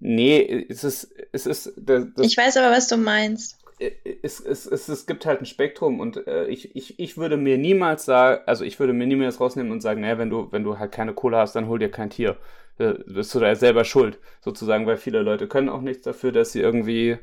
[0.00, 1.72] nee, es ist, es ist.
[1.76, 5.46] Das, das ich weiß aber, was du meinst es, es, es, es gibt halt ein
[5.46, 9.40] Spektrum und äh, ich, ich, ich würde mir niemals sagen, also ich würde mir niemals
[9.40, 11.90] rausnehmen und sagen, naja, wenn du, wenn du halt keine Kohle hast, dann hol dir
[11.90, 12.36] kein Tier.
[12.78, 16.52] Äh, bist du da selber schuld, sozusagen, weil viele Leute können auch nichts dafür, dass
[16.52, 17.18] sie irgendwie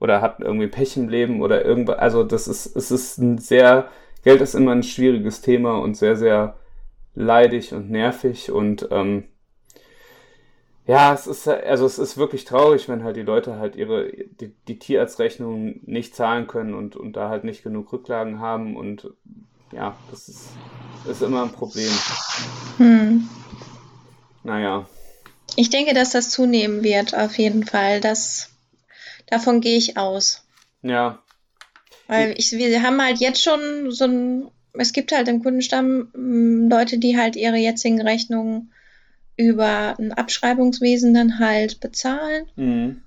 [0.00, 1.98] oder hatten irgendwie Pech im Leben oder irgendwas.
[1.98, 3.88] Also das ist, es ist ein sehr,
[4.24, 6.56] Geld ist immer ein schwieriges Thema und sehr, sehr
[7.14, 9.24] leidig und nervig und ähm,
[10.88, 14.54] ja, es ist also es ist wirklich traurig, wenn halt die Leute halt ihre die,
[14.66, 19.10] die Tierarztrechnung nicht zahlen können und, und da halt nicht genug Rücklagen haben und
[19.70, 20.48] ja, das ist,
[21.06, 21.90] ist immer ein Problem.
[22.78, 23.28] Hm.
[24.42, 24.88] Naja.
[25.56, 28.00] Ich denke, dass das zunehmen wird, auf jeden Fall.
[28.00, 28.50] Das,
[29.26, 30.46] davon gehe ich aus.
[30.80, 31.22] Ja.
[32.06, 36.70] Weil ich, wir haben halt jetzt schon so ein, es gibt halt im Kundenstamm hm,
[36.70, 38.72] Leute, die halt ihre jetzigen Rechnungen
[39.38, 42.46] über ein Abschreibungswesen dann halt bezahlen.
[42.56, 43.02] Mhm.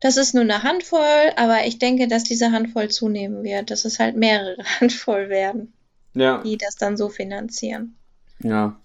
[0.00, 4.00] Das ist nur eine Handvoll, aber ich denke, dass diese Handvoll zunehmen wird, dass es
[4.00, 5.72] halt mehrere Handvoll werden,
[6.14, 6.42] ja.
[6.42, 7.96] die das dann so finanzieren.
[8.42, 8.76] Ja.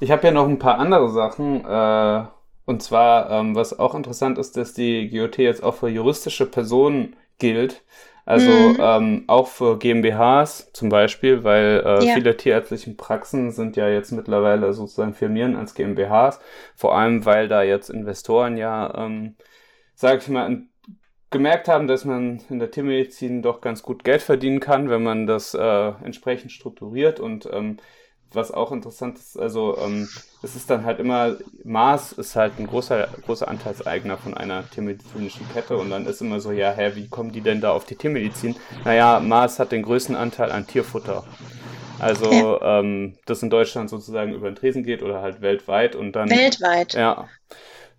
[0.00, 1.64] Ich habe ja noch ein paar andere Sachen.
[1.64, 2.24] Äh,
[2.66, 7.16] und zwar, ähm, was auch interessant ist, dass die GOT jetzt auch für juristische Personen
[7.38, 7.82] gilt.
[8.26, 8.76] Also mhm.
[8.80, 12.14] ähm, auch für GmbHs zum Beispiel, weil äh, ja.
[12.14, 16.40] viele tierärztlichen Praxen sind ja jetzt mittlerweile sozusagen firmieren als GmbHs,
[16.74, 19.36] vor allem weil da jetzt Investoren ja, ähm,
[19.94, 20.62] sag ich mal,
[21.30, 25.26] gemerkt haben, dass man in der Tiermedizin doch ganz gut Geld verdienen kann, wenn man
[25.26, 27.78] das äh, entsprechend strukturiert und ähm,
[28.34, 30.08] was auch interessant ist, also ähm,
[30.42, 35.46] es ist dann halt immer, Mars ist halt ein großer, großer Anteilseigner von einer tiermedizinischen
[35.52, 37.96] Kette und dann ist immer so, ja, hä, wie kommen die denn da auf die
[37.96, 38.56] Tiermedizin?
[38.84, 41.24] Naja, Mars hat den größten Anteil an Tierfutter.
[41.98, 42.80] Also, ja.
[42.80, 46.28] ähm, das in Deutschland sozusagen über den Tresen geht oder halt weltweit und dann.
[46.28, 46.94] Weltweit.
[46.94, 47.28] Ja.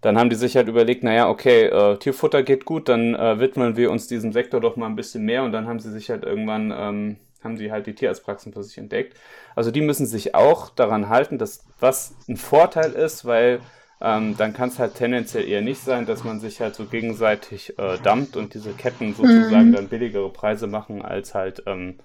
[0.02, 3.76] Dann haben die sich halt überlegt, naja, okay, äh, Tierfutter geht gut, dann äh, widmen
[3.76, 6.24] wir uns diesem Sektor doch mal ein bisschen mehr und dann haben sie sich halt
[6.24, 9.18] irgendwann ähm, haben sie halt die Tierarztpraxen für sich entdeckt.
[9.56, 13.62] Also die müssen sich auch daran halten, dass was ein Vorteil ist, weil
[14.02, 17.80] ähm, dann kann es halt tendenziell eher nicht sein, dass man sich halt so gegenseitig
[17.80, 19.74] äh, dampft und diese Ketten sozusagen mhm.
[19.74, 22.00] dann billigere Preise machen als halt ähm,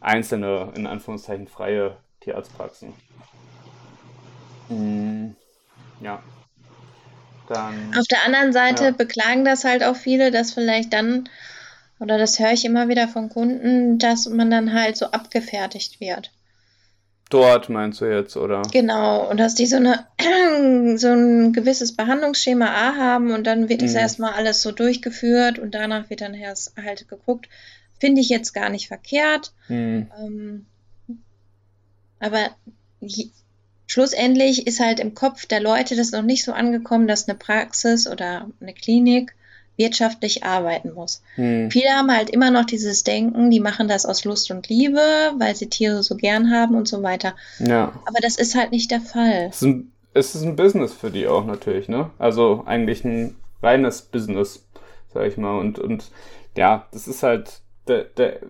[0.00, 2.92] einzelne, in Anführungszeichen, freie Tierarztpraxen.
[4.68, 5.34] Mhm.
[6.00, 6.22] Ja.
[7.48, 8.90] Dann, Auf der anderen Seite ja.
[8.92, 11.28] beklagen das halt auch viele, dass vielleicht dann
[12.00, 16.32] oder das höre ich immer wieder von Kunden, dass man dann halt so abgefertigt wird.
[17.28, 18.62] Dort meinst du jetzt, oder?
[18.72, 20.06] Genau, und dass die so, eine,
[20.98, 23.98] so ein gewisses Behandlungsschema A haben und dann wird es mhm.
[23.98, 27.48] erstmal alles so durchgeführt und danach wird dann erst halt geguckt.
[28.00, 29.52] Finde ich jetzt gar nicht verkehrt.
[29.68, 30.10] Mhm.
[30.18, 30.66] Ähm,
[32.18, 32.50] aber
[33.86, 38.08] schlussendlich ist halt im Kopf der Leute das noch nicht so angekommen, dass eine Praxis
[38.08, 39.34] oder eine Klinik
[39.76, 41.22] wirtschaftlich arbeiten muss.
[41.36, 41.70] Hm.
[41.70, 45.00] Viele haben halt immer noch dieses Denken, die machen das aus Lust und Liebe,
[45.38, 47.34] weil sie Tiere so gern haben und so weiter.
[47.58, 47.92] Ja.
[48.06, 49.46] Aber das ist halt nicht der Fall.
[49.48, 52.10] Es ist ein, es ist ein Business für die auch natürlich, ne?
[52.18, 54.66] Also eigentlich ein reines Business,
[55.14, 55.58] sag ich mal.
[55.58, 56.10] Und, und
[56.56, 58.40] ja, das ist halt der, der,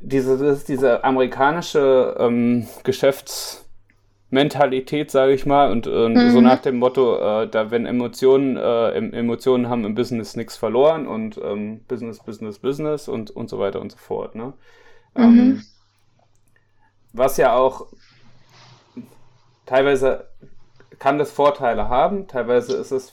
[0.00, 3.64] diese, diese amerikanische ähm, Geschäfts-
[4.30, 6.30] Mentalität, sage ich mal, und, und mhm.
[6.30, 11.06] so nach dem Motto, äh, da wenn Emotionen, äh, Emotionen haben im Business nichts verloren
[11.06, 14.34] und ähm, Business, Business, Business und, und so weiter und so fort.
[14.34, 14.52] Ne?
[15.14, 15.22] Mhm.
[15.22, 15.62] Ähm,
[17.12, 17.86] was ja auch
[19.64, 20.28] teilweise
[20.98, 23.12] kann das Vorteile haben, teilweise ist es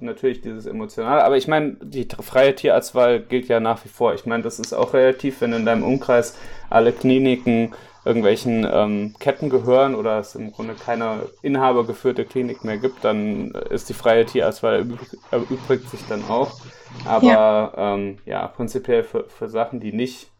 [0.00, 4.14] natürlich dieses Emotionale, aber ich meine, die freie Tierarztwahl gilt ja nach wie vor.
[4.14, 6.38] Ich meine, das ist auch relativ, wenn in deinem Umkreis
[6.70, 13.04] alle Kliniken irgendwelchen ähm, Ketten gehören oder es im Grunde keine inhabergeführte Klinik mehr gibt,
[13.04, 14.86] dann ist die freie Tierarztwahl
[15.30, 16.60] erübrigt sich dann auch.
[17.04, 20.30] Aber ja, ähm, ja prinzipiell für, für Sachen, die nicht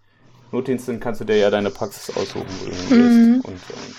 [0.51, 3.41] Notdienst sind, kannst du dir ja deine Praxis aussuchen, wo du mhm.
[3.45, 3.95] Und, ähm,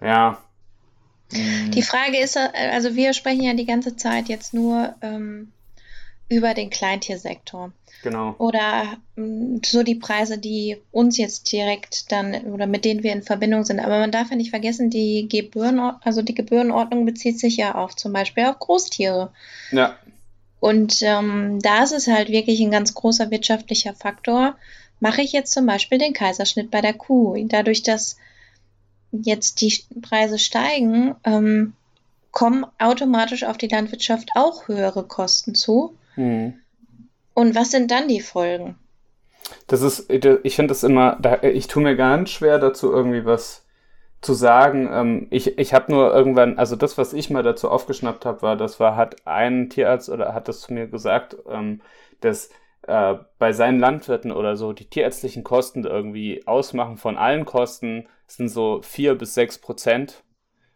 [0.00, 0.08] ja.
[0.08, 0.38] ja.
[1.32, 5.52] Die Frage ist, äh, also wir sprechen ja die ganze Zeit jetzt nur ähm,
[6.28, 7.72] über den Kleintiersektor.
[8.02, 8.34] Genau.
[8.38, 13.22] Oder ähm, so die Preise, die uns jetzt direkt dann oder mit denen wir in
[13.22, 13.80] Verbindung sind.
[13.80, 17.94] Aber man darf ja nicht vergessen, die Gebühren, also die Gebührenordnung bezieht sich ja auch
[17.94, 19.32] zum Beispiel auf Großtiere.
[19.70, 19.96] Ja.
[20.60, 24.56] Und ähm, da ist es halt wirklich ein ganz großer wirtschaftlicher Faktor.
[25.00, 27.36] Mache ich jetzt zum Beispiel den Kaiserschnitt bei der Kuh.
[27.48, 28.16] Dadurch, dass
[29.12, 31.72] jetzt die Preise steigen, ähm,
[32.30, 35.94] kommen automatisch auf die Landwirtschaft auch höhere Kosten zu.
[36.16, 36.59] Mhm.
[37.34, 38.78] Und was sind dann die Folgen?
[39.66, 43.64] Das ist, ich finde das immer, ich tue mir ganz schwer dazu irgendwie was
[44.20, 44.88] zu sagen.
[44.92, 48.56] Ähm, ich ich habe nur irgendwann, also das, was ich mal dazu aufgeschnappt habe, war,
[48.56, 51.80] das war, hat ein Tierarzt oder hat das zu mir gesagt, ähm,
[52.20, 52.50] dass
[52.82, 58.48] äh, bei seinen Landwirten oder so die tierärztlichen Kosten irgendwie ausmachen von allen Kosten sind
[58.48, 60.22] so vier bis sechs Prozent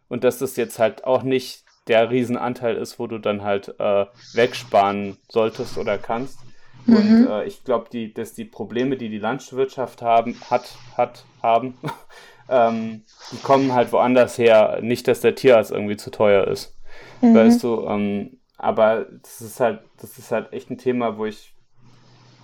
[0.07, 4.05] und dass das jetzt halt auch nicht der Riesenanteil ist, wo du dann halt äh,
[4.33, 6.39] wegsparen solltest oder kannst.
[6.85, 6.95] Mhm.
[6.95, 11.77] Und äh, ich glaube, die, dass die Probleme, die die Landwirtschaft haben, hat, hat, haben,
[12.49, 14.79] ähm, die kommen halt woanders her.
[14.81, 16.75] Nicht, dass der Tierarzt irgendwie zu teuer ist.
[17.21, 17.35] Mhm.
[17.35, 21.53] Weißt du, ähm, aber das ist halt, das ist halt echt ein Thema, wo ich,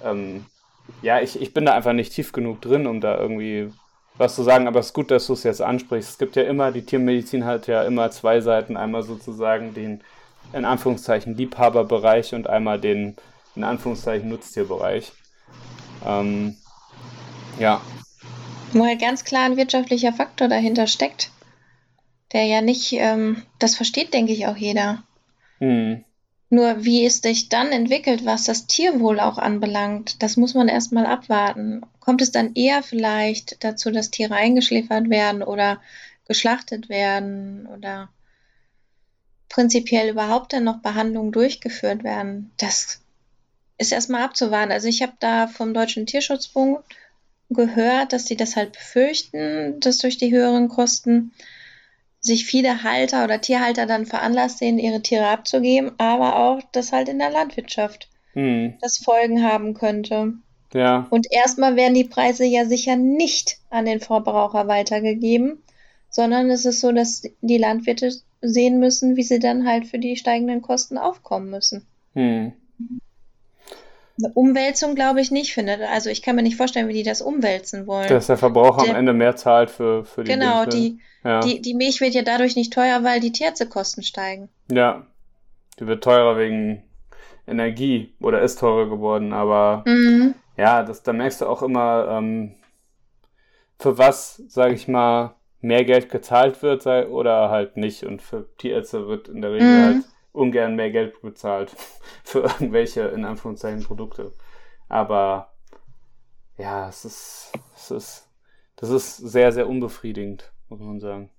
[0.04, 0.46] ähm,
[1.02, 3.72] ja, ich, ich bin da einfach nicht tief genug drin, um da irgendwie
[4.18, 6.12] was zu sagen, aber es ist gut, dass du es jetzt ansprichst.
[6.12, 10.02] Es gibt ja immer, die Tiermedizin hat ja immer zwei Seiten, einmal sozusagen den,
[10.54, 13.16] in Anführungszeichen, Liebhaberbereich und einmal den,
[13.56, 15.12] in Anführungszeichen, Nutztierbereich.
[16.06, 16.58] Ähm,
[17.60, 17.82] ja.
[18.74, 21.32] Wo halt ganz klar ein wirtschaftlicher Faktor dahinter steckt,
[22.32, 25.04] der ja nicht, ähm, das versteht, denke ich, auch jeder.
[25.60, 26.04] Hm.
[26.50, 31.06] Nur wie es sich dann entwickelt, was das Tierwohl auch anbelangt, das muss man erstmal
[31.06, 31.82] abwarten.
[32.00, 35.82] Kommt es dann eher vielleicht dazu, dass Tiere eingeschläfert werden oder
[36.28, 38.10] geschlachtet werden oder
[39.48, 42.52] prinzipiell überhaupt dann noch Behandlungen durchgeführt werden?
[42.58, 43.01] Das
[43.82, 44.72] ist erstmal abzuwarten.
[44.72, 46.80] Also ich habe da vom Deutschen Tierschutzbund
[47.50, 51.34] gehört, dass sie das halt befürchten, dass durch die höheren Kosten
[52.20, 57.10] sich viele Halter oder Tierhalter dann veranlasst sehen, ihre Tiere abzugeben, aber auch, dass halt
[57.10, 58.76] in der Landwirtschaft hm.
[58.80, 60.34] das Folgen haben könnte.
[60.74, 61.08] Ja.
[61.10, 65.64] Und erstmal werden die Preise ja sicher nicht an den Verbraucher weitergegeben,
[66.10, 70.16] sondern es ist so, dass die Landwirte sehen müssen, wie sie dann halt für die
[70.16, 71.88] steigenden Kosten aufkommen müssen.
[72.14, 72.54] Hm.
[74.18, 75.82] Eine Umwälzung glaube ich nicht findet.
[75.82, 78.08] Also ich kann mir nicht vorstellen, wie die das umwälzen wollen.
[78.10, 81.40] Dass der Verbraucher der, am Ende mehr zahlt für, für die Genau, die, ja.
[81.40, 84.50] die, die Milch wird ja dadurch nicht teuer, weil die Tierärztekosten steigen.
[84.70, 85.06] Ja,
[85.80, 86.84] die wird teurer wegen
[87.48, 90.36] Energie oder ist teurer geworden, aber mhm.
[90.58, 92.56] ja, das, da merkst du auch immer, ähm,
[93.80, 98.04] für was, sage ich mal, mehr Geld gezahlt wird sei, oder halt nicht.
[98.04, 99.86] Und für Tierärzte wird in der Regel mhm.
[99.86, 101.76] halt ungern mehr Geld bezahlt
[102.24, 104.32] für irgendwelche, in Anführungszeichen, Produkte.
[104.90, 105.54] Aber
[106.58, 108.30] ja, es ist, es ist,
[108.76, 111.30] das ist sehr, sehr unbefriedigend, muss man sagen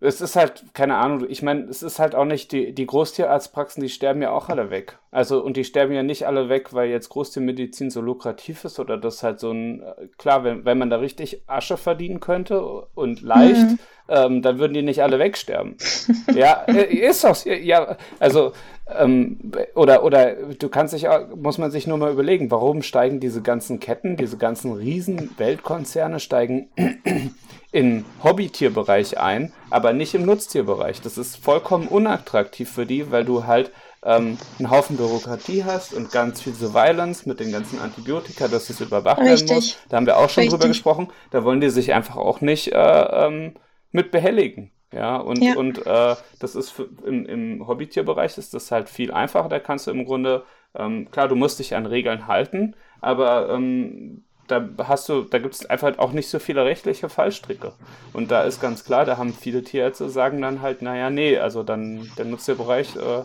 [0.00, 3.82] es ist halt, keine Ahnung, ich meine, es ist halt auch nicht, die, die Großtierarztpraxen,
[3.82, 4.98] die sterben ja auch alle weg.
[5.10, 8.96] Also, und die sterben ja nicht alle weg, weil jetzt Großtiermedizin so lukrativ ist oder
[8.96, 9.82] das halt so ein,
[10.16, 13.78] klar, wenn, wenn man da richtig Asche verdienen könnte und leicht, mhm.
[14.08, 15.76] ähm, dann würden die nicht alle wegsterben.
[16.34, 18.52] ja, äh, ist doch, ja, also,
[18.98, 23.20] ähm, oder, oder du kannst dich, auch, muss man sich nur mal überlegen, warum steigen
[23.20, 26.68] diese ganzen Ketten, diese ganzen riesen Weltkonzerne steigen
[27.72, 31.00] im Hobbytierbereich ein, aber nicht im Nutztierbereich.
[31.00, 33.70] Das ist vollkommen unattraktiv für die, weil du halt
[34.02, 38.80] ähm, einen Haufen Bürokratie hast und ganz viel Surveillance mit den ganzen Antibiotika, dass es
[38.80, 39.48] überwacht Richtig.
[39.48, 39.76] werden muss.
[39.88, 40.58] Da haben wir auch schon Richtig.
[40.58, 41.08] drüber gesprochen.
[41.30, 43.54] Da wollen die sich einfach auch nicht äh, ähm,
[43.92, 44.72] mit behelligen.
[44.92, 45.54] Ja, und, ja.
[45.56, 49.48] und äh, das ist für, im, im Hobbytierbereich ist das halt viel einfacher.
[49.48, 50.42] Da kannst du im Grunde,
[50.74, 55.54] ähm, klar, du musst dich an Regeln halten, aber ähm, da hast du, da gibt
[55.54, 57.72] es einfach auch nicht so viele rechtliche Fallstricke.
[58.12, 61.62] Und da ist ganz klar, da haben viele Tierärzte sagen dann halt, naja, nee, also
[61.62, 63.22] dann der Nutztierbereich, äh,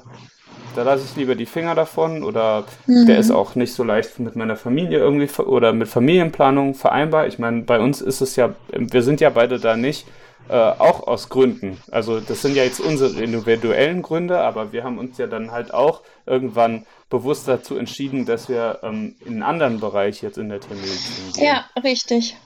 [0.75, 3.07] da lasse ich lieber die Finger davon oder mhm.
[3.07, 7.27] der ist auch nicht so leicht mit meiner Familie irgendwie oder mit Familienplanung vereinbar.
[7.27, 10.05] Ich meine, bei uns ist es ja, wir sind ja beide da nicht,
[10.47, 11.77] äh, auch aus Gründen.
[11.91, 15.73] Also das sind ja jetzt unsere individuellen Gründe, aber wir haben uns ja dann halt
[15.73, 20.59] auch irgendwann bewusst dazu entschieden, dass wir ähm, in einen anderen Bereich jetzt in der
[20.59, 21.43] Tiermedizin gehen.
[21.43, 22.37] Ja, richtig.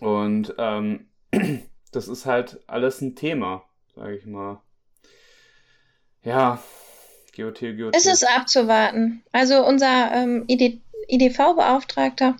[0.00, 1.06] Und ähm,
[1.92, 4.60] das ist halt alles ein Thema, sage ich mal.
[6.22, 6.62] Ja,
[7.36, 7.96] GOT, GOT.
[7.96, 9.22] Es ist abzuwarten.
[9.32, 12.36] Also unser ähm, ID, IDV-Beauftragter,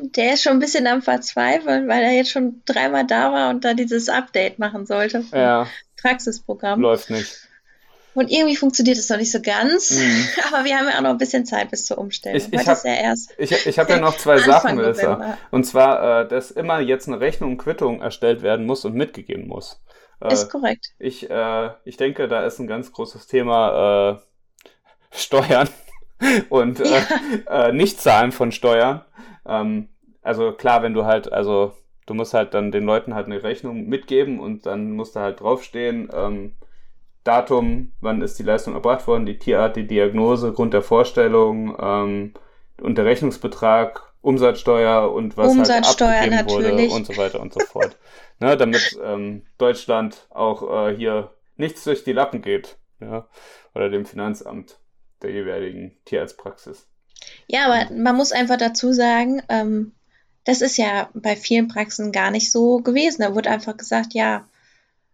[0.00, 3.64] der ist schon ein bisschen am Verzweifeln, weil er jetzt schon dreimal da war und
[3.64, 5.24] da dieses Update machen sollte.
[5.32, 5.66] Ja.
[6.00, 6.80] Praxisprogramm.
[6.80, 7.48] Läuft nicht.
[8.14, 9.90] Und irgendwie funktioniert es noch nicht so ganz.
[9.90, 10.28] Mhm.
[10.52, 12.36] Aber wir haben ja auch noch ein bisschen Zeit bis zur Umstellung.
[12.36, 15.38] Ich, ich habe ja Ich, ich hab ja noch zwei Sachen, Melissa.
[15.50, 19.80] Und zwar, äh, dass immer jetzt eine Rechnung, Quittung erstellt werden muss und mitgegeben muss.
[20.20, 20.88] Äh, ist korrekt.
[20.98, 24.20] Ich, äh, ich denke, da ist ein ganz großes Thema äh,
[25.16, 25.68] Steuern
[26.48, 26.84] und äh,
[27.48, 27.68] ja.
[27.68, 29.02] äh, Nichtzahlen von Steuern.
[29.46, 29.88] Ähm,
[30.22, 31.72] also klar, wenn du halt, also
[32.06, 35.40] du musst halt dann den Leuten halt eine Rechnung mitgeben und dann muss da halt
[35.40, 36.54] draufstehen, ähm,
[37.24, 42.34] Datum, wann ist die Leistung erbracht worden, die Tierart, die Diagnose, Grund der Vorstellung ähm,
[42.80, 46.90] und der Rechnungsbetrag, Umsatzsteuer und was halt Umsatzsteuer halt abgegeben natürlich.
[46.90, 47.96] wurde und so weiter und so fort.
[48.40, 52.76] ne, damit ähm, Deutschland auch äh, hier nichts durch die Lappen geht.
[53.00, 53.26] Ja?
[53.74, 54.78] Oder dem Finanzamt
[55.22, 56.86] der jeweiligen Tierarztpraxis.
[57.46, 59.92] Ja, aber man muss einfach dazu sagen, ähm,
[60.44, 63.22] das ist ja bei vielen Praxen gar nicht so gewesen.
[63.22, 64.46] Da wurde einfach gesagt, ja,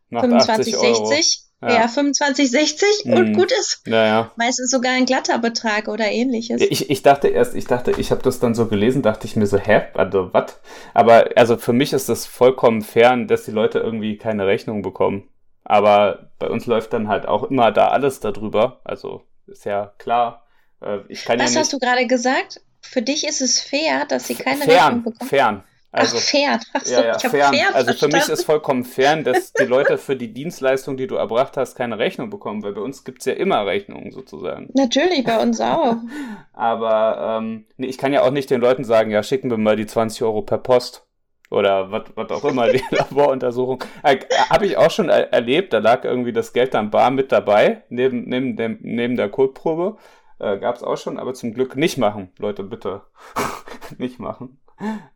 [0.09, 3.13] Nach 25, 60 ja, ja 25, 60 mhm.
[3.15, 3.83] und gut ist.
[3.87, 4.31] Ja, ja.
[4.37, 6.63] Meistens sogar ein glatter Betrag oder ähnliches.
[6.63, 9.47] Ich, ich dachte erst, ich dachte, ich habe das dann so gelesen, dachte ich mir
[9.47, 10.61] so, hä, also was?
[10.95, 15.29] Aber also für mich ist das vollkommen fern, dass die Leute irgendwie keine Rechnung bekommen.
[15.65, 18.81] Aber bei uns läuft dann halt auch immer da alles darüber.
[18.85, 20.47] Also ist ja klar.
[20.81, 22.61] Äh, ich kann Was ja hast du gerade gesagt?
[22.81, 25.29] Für dich ist es fair, dass sie keine fern, Rechnung bekommen?
[25.29, 26.61] Fern, also, Ach, fern.
[26.75, 27.55] Ach so, ja, ja, fern.
[27.55, 27.75] fern.
[27.75, 31.57] Also für mich ist vollkommen fern, dass die Leute für die Dienstleistung, die du erbracht
[31.57, 34.69] hast, keine Rechnung bekommen, weil bei uns gibt es ja immer Rechnungen sozusagen.
[34.75, 35.97] Natürlich, bei uns auch.
[36.53, 39.77] Aber ähm, nee, ich kann ja auch nicht den Leuten sagen, ja, schicken wir mal
[39.77, 41.08] die 20 Euro per Post.
[41.51, 43.83] Oder was auch immer, die Laboruntersuchung.
[44.03, 44.19] Äh,
[44.51, 47.85] Habe ich auch schon er erlebt, da lag irgendwie das Geld dann bar mit dabei,
[47.89, 49.97] neben, neben, dem, neben der Kotprobe.
[50.39, 52.31] Äh, Gab es auch schon, aber zum Glück nicht machen.
[52.39, 53.03] Leute, bitte
[53.99, 54.61] nicht machen.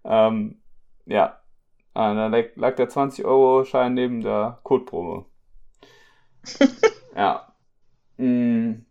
[0.05, 0.63] Ähm,
[1.07, 1.39] ja.
[1.95, 5.27] Ah, da lag der 20-Euro-Schein neben der Codeprobe.
[7.17, 7.53] ja.
[8.17, 8.87] Mhm.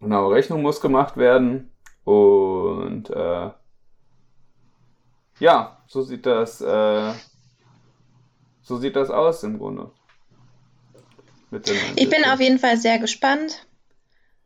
[0.00, 1.72] Genau, Rechnung muss gemacht werden.
[2.04, 3.50] Und äh,
[5.38, 7.12] ja, so sieht das, äh,
[8.62, 9.90] so sieht das aus im Grunde.
[11.96, 13.66] ich bin auf jeden Fall sehr gespannt.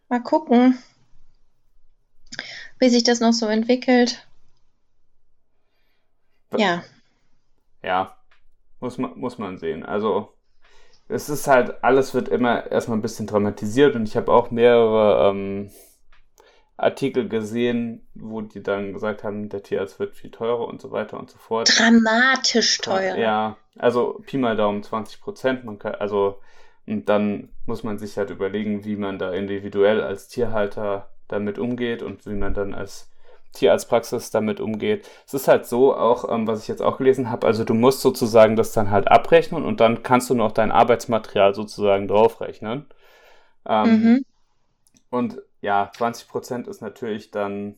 [0.09, 0.79] Mal gucken,
[2.79, 4.27] wie sich das noch so entwickelt.
[6.57, 6.83] Ja
[7.87, 8.17] ja,
[8.81, 9.85] muss man, muss man sehen.
[9.85, 10.33] Also,
[11.09, 15.31] es ist halt, alles wird immer erstmal ein bisschen dramatisiert und ich habe auch mehrere
[15.31, 15.71] ähm,
[16.77, 21.19] Artikel gesehen, wo die dann gesagt haben, der Tierarzt wird viel teurer und so weiter
[21.19, 21.73] und so fort.
[21.79, 23.17] Dramatisch teurer.
[23.17, 25.65] Ja, also Pi mal Daumen 20 Prozent.
[25.65, 26.39] Man kann, also,
[26.87, 32.03] und dann muss man sich halt überlegen, wie man da individuell als Tierhalter damit umgeht
[32.03, 33.11] und wie man dann als
[33.53, 35.09] Tierarztpraxis damit umgeht.
[35.27, 38.01] Es ist halt so, auch ähm, was ich jetzt auch gelesen habe, also du musst
[38.01, 42.87] sozusagen das dann halt abrechnen und dann kannst du noch dein Arbeitsmaterial sozusagen draufrechnen.
[43.67, 44.25] Ähm, mhm.
[45.09, 47.75] Und ja, 20% ist natürlich dann,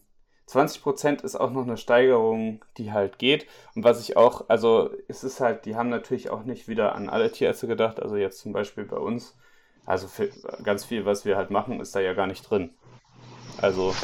[0.47, 3.47] 20% ist auch noch eine Steigerung, die halt geht.
[3.75, 7.09] Und was ich auch, also es ist halt, die haben natürlich auch nicht wieder an
[7.09, 9.39] alle Tierärzte gedacht, also jetzt zum Beispiel bei uns.
[9.87, 10.29] Also für,
[10.63, 12.71] ganz viel, was wir halt machen, ist da ja gar nicht drin.
[13.57, 13.95] Also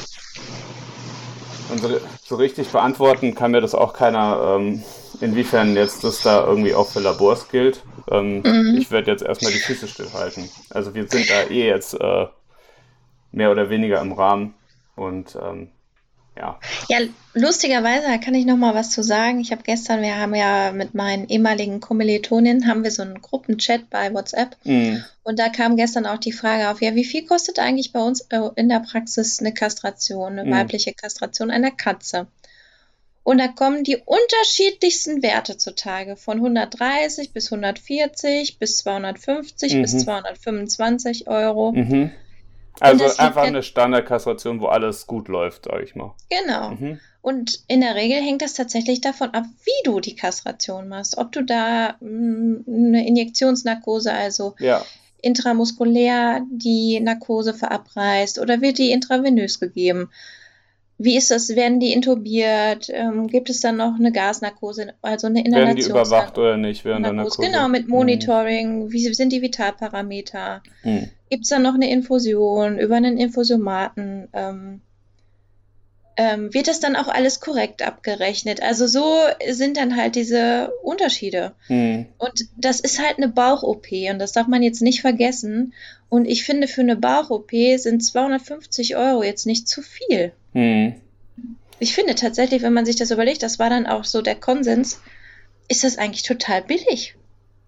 [1.76, 4.82] so, so, richtig beantworten kann mir das auch keiner, ähm,
[5.20, 7.82] inwiefern jetzt das da irgendwie auch für Labors gilt.
[8.10, 8.78] Ähm, mhm.
[8.78, 10.48] Ich werde jetzt erstmal die Füße stillhalten.
[10.70, 12.26] Also wir sind da eh jetzt äh,
[13.34, 14.54] mehr oder weniger im Rahmen
[14.96, 15.68] und ähm,
[16.36, 16.58] ja.
[16.88, 16.98] Ja,
[17.34, 19.40] lustigerweise kann ich noch mal was zu sagen.
[19.40, 23.88] Ich habe gestern, wir haben ja mit meinen ehemaligen Kommilitoninnen, haben wir so einen Gruppenchat
[23.88, 24.56] bei WhatsApp.
[24.64, 25.04] Mhm.
[25.22, 28.22] Und da kam gestern auch die Frage auf, ja, wie viel kostet eigentlich bei uns
[28.30, 30.50] äh, in der Praxis eine Kastration, eine mhm.
[30.50, 32.26] weibliche Kastration einer Katze?
[33.22, 39.82] Und da kommen die unterschiedlichsten Werte zutage, von 130 bis 140 bis 250 mhm.
[39.82, 41.72] bis 225 Euro.
[41.72, 42.10] Mhm.
[42.80, 46.14] Also einfach eine Standardkastration, wo alles gut läuft, sage ich mal.
[46.28, 46.70] Genau.
[46.70, 47.00] Mhm.
[47.22, 51.16] Und in der Regel hängt das tatsächlich davon ab, wie du die Kastration machst.
[51.16, 54.84] Ob du da mh, mm, eine Injektionsnarkose, also ja.
[55.22, 60.10] intramuskulär die Narkose verabreicht oder wird die intravenös gegeben?
[60.96, 61.56] Wie ist das?
[61.56, 62.88] Werden die intubiert?
[62.88, 65.66] Ähm, gibt es dann noch eine Gasnarkose, also eine Inhalation?
[65.66, 67.40] Werden die überwacht oder nicht während Narkose?
[67.40, 67.50] der Narkose?
[67.50, 68.84] Genau, mit Monitoring.
[68.84, 68.92] Mhm.
[68.92, 70.62] Wie sind die Vitalparameter?
[70.84, 71.10] Mhm.
[71.30, 74.28] Gibt es dann noch eine Infusion über einen Infusiomaten?
[74.32, 74.82] Ähm,
[76.16, 78.62] ähm, wird das dann auch alles korrekt abgerechnet?
[78.62, 79.18] Also so
[79.50, 81.52] sind dann halt diese Unterschiede.
[81.68, 82.06] Mhm.
[82.18, 85.74] Und das ist halt eine Bauch-OP und das darf man jetzt nicht vergessen.
[86.08, 90.32] Und ich finde, für eine Bauch-OP sind 250 Euro jetzt nicht zu viel.
[90.52, 90.94] Mhm.
[91.80, 95.00] Ich finde tatsächlich, wenn man sich das überlegt, das war dann auch so der Konsens,
[95.68, 97.16] ist das eigentlich total billig.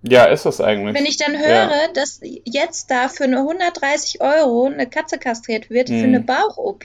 [0.03, 0.95] Ja, ist das eigentlich.
[0.95, 1.89] Wenn ich dann höre, ja.
[1.93, 5.99] dass jetzt da für eine 130 Euro eine Katze kastriert wird mhm.
[5.99, 6.85] für eine Bauch-OP,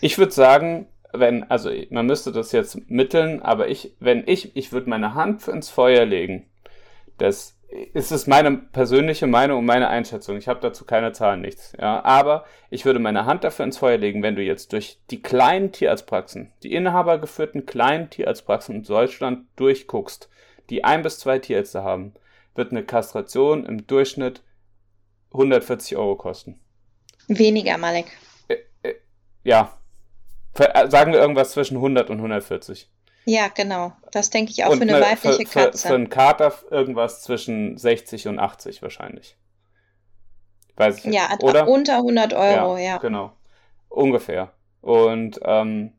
[0.00, 4.72] ich würde sagen, wenn, also man müsste das jetzt mitteln, aber ich, wenn ich, ich
[4.72, 6.46] würde meine Hand ins Feuer legen.
[7.18, 7.56] Das
[7.92, 10.36] ist es meine persönliche Meinung und meine Einschätzung.
[10.36, 11.72] Ich habe dazu keine Zahlen, nichts.
[11.80, 15.22] Ja, aber ich würde meine Hand dafür ins Feuer legen, wenn du jetzt durch die
[15.22, 20.28] kleinen Tierarztpraxen, die inhabergeführten kleinen Tierarztpraxen in Deutschland durchguckst,
[20.70, 22.14] die ein bis zwei Tierärzte haben,
[22.54, 24.42] wird eine Kastration im Durchschnitt
[25.32, 26.60] 140 Euro kosten.
[27.26, 28.06] Weniger, Malek.
[29.44, 29.78] Ja,
[30.58, 32.90] äh, sagen wir irgendwas zwischen 100 und 140.
[33.26, 33.92] Ja, genau.
[34.12, 35.82] Das denke ich auch und für eine, eine weibliche für, Katze.
[35.82, 39.36] Für, für einen Kater irgendwas zwischen 60 und 80 wahrscheinlich.
[40.76, 41.68] Weiß ich ja, oder?
[41.68, 42.98] unter 100 Euro, ja, ja.
[42.98, 43.32] Genau.
[43.88, 44.52] Ungefähr.
[44.80, 45.92] Und ähm,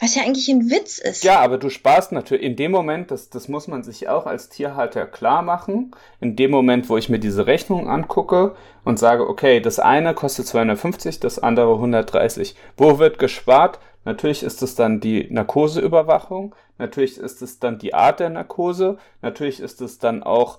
[0.00, 1.24] was ja eigentlich ein Witz ist.
[1.24, 4.48] Ja, aber du sparst natürlich in dem Moment, das, das muss man sich auch als
[4.48, 9.60] Tierhalter klar machen, in dem Moment, wo ich mir diese Rechnung angucke und sage, okay,
[9.60, 12.56] das eine kostet 250, das andere 130.
[12.76, 13.78] Wo wird gespart?
[14.04, 19.60] Natürlich ist es dann die Narkoseüberwachung, natürlich ist es dann die Art der Narkose, natürlich
[19.60, 20.58] ist es dann auch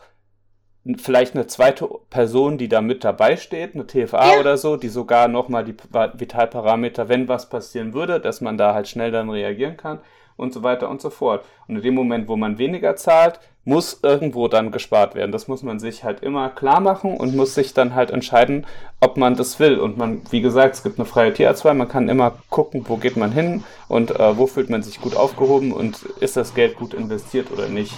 [0.97, 4.39] vielleicht eine zweite Person, die da mit dabei steht, eine TFA ja.
[4.39, 8.87] oder so, die sogar nochmal die Vitalparameter, wenn was passieren würde, dass man da halt
[8.87, 9.99] schnell dann reagieren kann
[10.37, 11.43] und so weiter und so fort.
[11.67, 15.31] Und in dem Moment, wo man weniger zahlt, muss irgendwo dann gespart werden.
[15.31, 18.67] Das muss man sich halt immer klar machen und muss sich dann halt entscheiden,
[18.99, 19.79] ob man das will.
[19.79, 23.17] Und man, wie gesagt, es gibt eine freie Tierarztwahl, man kann immer gucken, wo geht
[23.17, 26.93] man hin und äh, wo fühlt man sich gut aufgehoben und ist das Geld gut
[26.93, 27.93] investiert oder nicht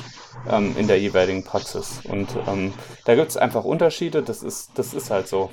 [0.49, 2.01] ähm, in der jeweiligen Praxis.
[2.05, 2.73] Und ähm,
[3.05, 5.49] da gibt es einfach Unterschiede, das ist, das ist halt so.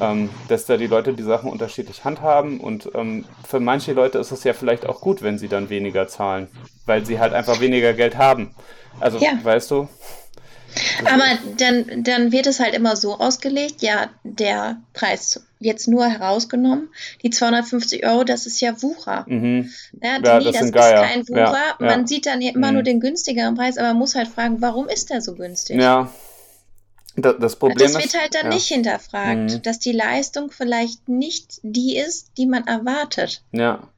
[0.00, 4.30] Ähm, dass da die Leute die Sachen unterschiedlich handhaben und ähm, für manche Leute ist
[4.30, 6.46] es ja vielleicht auch gut, wenn sie dann weniger zahlen,
[6.86, 8.54] weil sie halt einfach weniger Geld haben.
[9.00, 9.30] Also, ja.
[9.42, 9.88] weißt du?
[11.04, 11.24] Aber
[11.56, 16.88] dann, dann wird es halt immer so ausgelegt, ja, der Preis jetzt nur herausgenommen,
[17.22, 19.24] die 250 Euro, das ist ja Wucher.
[19.28, 19.70] Mhm.
[20.02, 21.02] Ja, ja, nee, das, das ist Geier.
[21.02, 21.52] kein Wucher.
[21.52, 22.74] Ja, man sieht dann immer mhm.
[22.74, 25.80] nur den günstigeren Preis, aber man muss halt fragen, warum ist der so günstig?
[25.80, 26.10] Ja.
[27.16, 29.62] Das, das Problem das wird halt dann nicht hinterfragt, mhm.
[29.62, 33.42] dass die Leistung vielleicht nicht die ist, die man erwartet.
[33.50, 33.88] Ja.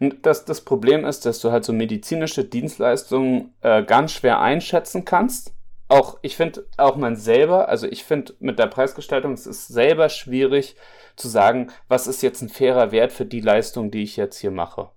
[0.00, 5.04] Und das, das Problem ist, dass du halt so medizinische Dienstleistungen äh, ganz schwer einschätzen
[5.04, 5.52] kannst.
[5.88, 10.08] Auch, ich finde, auch man selber, also ich finde mit der Preisgestaltung, es ist selber
[10.08, 10.76] schwierig
[11.16, 14.50] zu sagen, was ist jetzt ein fairer Wert für die Leistung, die ich jetzt hier
[14.50, 14.90] mache.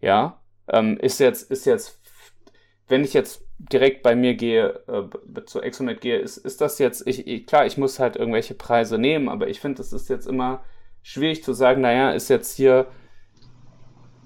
[0.00, 2.00] Ja, ähm, ist jetzt, ist jetzt,
[2.88, 7.06] wenn ich jetzt direkt bei mir gehe, äh, zu Exomet gehe, ist, ist das jetzt,
[7.06, 10.26] ich, ich, klar, ich muss halt irgendwelche Preise nehmen, aber ich finde, es ist jetzt
[10.26, 10.64] immer
[11.02, 12.86] schwierig zu sagen, naja, ist jetzt hier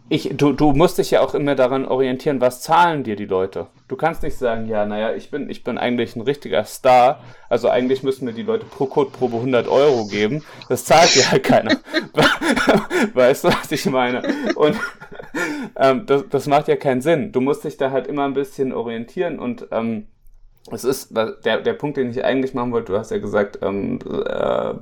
[0.09, 3.68] ich, du, du musst dich ja auch immer daran orientieren, was zahlen dir die Leute.
[3.88, 7.70] Du kannst nicht sagen, ja, naja, ich bin, ich bin eigentlich ein richtiger Star, also
[7.70, 10.44] eigentlich müssen mir die Leute pro Codeprobe 100 Euro geben.
[10.68, 11.80] Das zahlt dir halt keiner.
[13.14, 14.22] weißt du, was ich meine?
[14.57, 14.76] Und
[15.76, 17.32] ähm, das, das macht ja keinen Sinn.
[17.32, 20.09] Du musst dich da halt immer ein bisschen orientieren und ähm,
[20.70, 23.98] es ist der, der Punkt, den ich eigentlich machen wollte, du hast ja gesagt, ähm,
[24.26, 24.74] äh,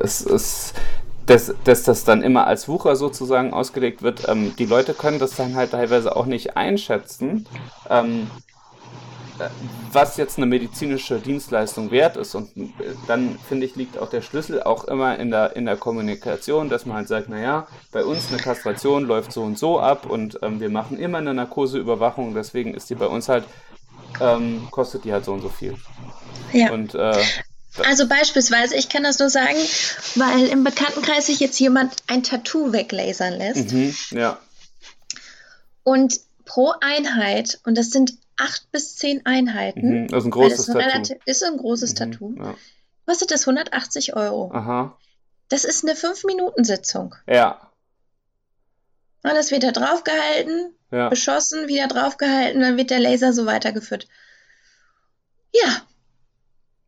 [0.00, 0.74] es ist
[1.26, 4.28] dass, dass das dann immer als Wucher sozusagen ausgelegt wird.
[4.28, 7.46] Ähm, die Leute können das dann halt teilweise auch nicht einschätzen,
[7.88, 8.28] ähm,
[9.38, 9.48] äh,
[9.92, 12.34] was jetzt eine medizinische Dienstleistung wert ist.
[12.34, 12.70] Und äh,
[13.06, 16.86] dann, finde ich, liegt auch der Schlüssel auch immer in der, in der Kommunikation, dass
[16.86, 20.60] man halt sagt, naja, bei uns eine Kastration läuft so und so ab und ähm,
[20.60, 23.44] wir machen immer eine Narkoseüberwachung, deswegen ist die bei uns halt,
[24.20, 25.76] ähm, kostet die halt so und so viel.
[26.52, 26.72] Ja.
[26.72, 27.14] Und äh,
[27.78, 29.58] also beispielsweise, ich kann das nur sagen,
[30.14, 33.72] weil im Bekanntenkreis sich jetzt jemand ein Tattoo weglasern lässt.
[33.72, 34.38] Mhm, ja.
[35.82, 40.02] Und pro Einheit, und das sind acht bis zehn Einheiten.
[40.02, 40.78] Mhm, das ist ein großes Tattoo.
[40.78, 42.34] Relativ, ist ein großes mhm, Tattoo.
[42.38, 42.54] Ja.
[43.06, 44.50] Kostet das 180 Euro.
[44.52, 44.96] Aha.
[45.48, 47.14] Das ist eine 5-Minuten-Sitzung.
[47.26, 47.70] Ja.
[49.22, 51.08] Alles wird da draufgehalten, ja.
[51.08, 54.08] beschossen, wieder draufgehalten, dann wird der Laser so weitergeführt.
[55.52, 55.82] Ja.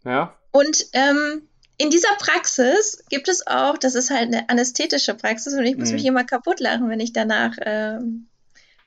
[0.05, 0.37] Ja.
[0.57, 1.43] Und ähm,
[1.79, 5.89] in dieser Praxis gibt es auch, das ist halt eine anästhetische Praxis und ich muss
[5.89, 5.95] Mhm.
[5.97, 8.29] mich immer kaputt lachen, wenn ich danach ähm,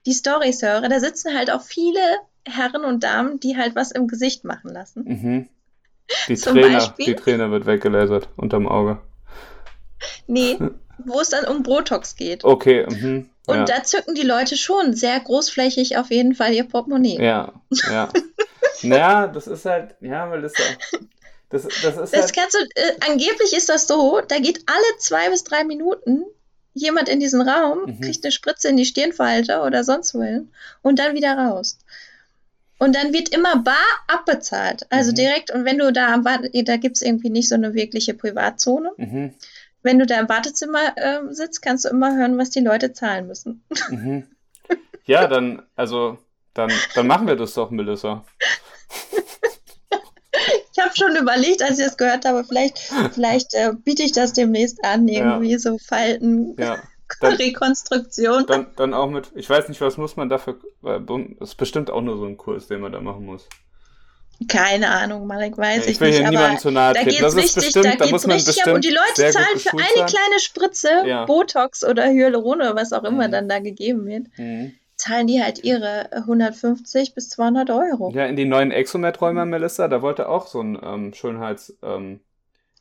[0.05, 0.87] die Storys höre.
[0.87, 1.99] Da sitzen halt auch viele
[2.45, 5.03] Herren und Damen, die halt was im Gesicht machen lassen.
[5.05, 5.49] Mhm.
[6.29, 7.05] Die Trainer, Beispiel?
[7.05, 9.01] die Trainer wird weggelasert unterm Auge.
[10.25, 10.57] Nee,
[10.99, 12.45] wo es dann um Botox geht.
[12.45, 13.29] Okay, mhm.
[13.45, 13.65] Und ja.
[13.65, 17.21] da zücken die Leute schon sehr großflächig auf jeden Fall ihr Portemonnaie.
[17.21, 17.51] Ja,
[17.91, 18.07] ja.
[18.83, 20.63] naja, das ist halt, ja, Melissa.
[20.91, 21.01] Das,
[21.49, 22.33] das ist Das halt.
[22.35, 26.23] kannst du, äh, angeblich ist das so, da geht alle zwei bis drei Minuten
[26.73, 28.01] jemand in diesen Raum, Mhm.
[28.01, 31.77] kriegt eine Spritze in die Stirnfalte oder sonst wohin und dann wieder raus.
[32.79, 33.75] Und dann wird immer bar
[34.07, 34.85] abbezahlt.
[34.91, 35.15] Also Mhm.
[35.15, 38.13] direkt, und wenn du da am Warte, da gibt es irgendwie nicht so eine wirkliche
[38.13, 38.91] Privatzone.
[38.97, 39.33] Mhm,
[39.81, 43.25] Wenn du da im Wartezimmer ähm, sitzt, kannst du immer hören, was die Leute zahlen
[43.27, 43.63] müssen.
[43.89, 44.27] mhm.
[45.05, 46.17] Ja, dann, also,
[46.53, 48.25] dann, dann machen wir das doch, Melissa.
[50.87, 52.77] Habe schon überlegt, als ich das gehört habe, vielleicht,
[53.13, 56.77] vielleicht äh, biete ich das demnächst an, irgendwie so Falten, Ja.
[57.21, 58.45] Dann, Rekonstruktion.
[58.47, 61.89] dann, dann auch mit, ich weiß nicht, was muss man dafür, weil das ist bestimmt
[61.89, 63.47] auch nur so ein Kurs, den man da machen muss.
[64.49, 66.19] Keine Ahnung, Malek, weiß Ja, ich, ich will nicht.
[66.19, 67.09] hier niemandem zu nahe da treten.
[67.11, 68.73] geht's Das richtig, bestimmt, da da geht's muss man richtig ab.
[68.73, 71.25] Und die Leute zahlen für eine kleine Spritze, Ja.
[71.25, 73.31] Botox oder Hyaluron oder was auch immer Mhm.
[73.31, 74.73] dann da gegeben wird, Mhm.
[74.97, 78.11] Zahlen die halt ihre 150 bis 200 Euro.
[78.13, 82.19] Ja, in die neuen Exomet-Räume, Melissa, da wollte auch so ein ähm, Schönheits, ähm,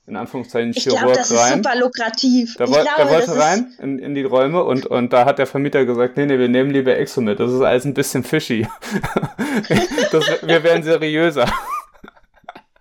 [0.06, 1.62] in Anführungszeichen, Ich Chirurg das ist rein.
[1.62, 2.54] super lukrativ.
[2.56, 5.12] Da, ich woll, glaube, der wollte das ist, rein in, in die Räume und, und
[5.12, 7.92] da hat der Vermieter gesagt, nee, nee, wir nehmen lieber Exomet, das ist alles ein
[7.94, 8.66] bisschen fishy.
[10.12, 11.46] das, wir werden seriöser.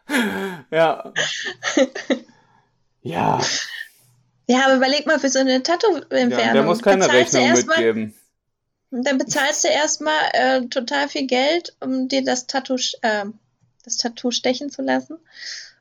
[0.71, 1.11] ja.
[3.01, 3.39] Ja,
[4.47, 6.39] Ja, aber überleg mal für so eine Tattoo-Entfernung.
[6.39, 8.11] ja, der muss keine Rechnung erstmal-
[8.95, 9.03] mitgeben.
[9.03, 13.25] Dann bezahlst du erstmal äh, total viel Geld, um dir das Tattoo, äh,
[13.83, 15.17] das Tattoo stechen zu lassen.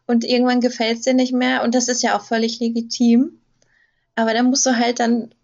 [0.07, 1.63] Und irgendwann gefällt es dir nicht mehr.
[1.63, 3.41] Und das ist ja auch völlig legitim.
[4.17, 5.35] Aber dann musst du halt dann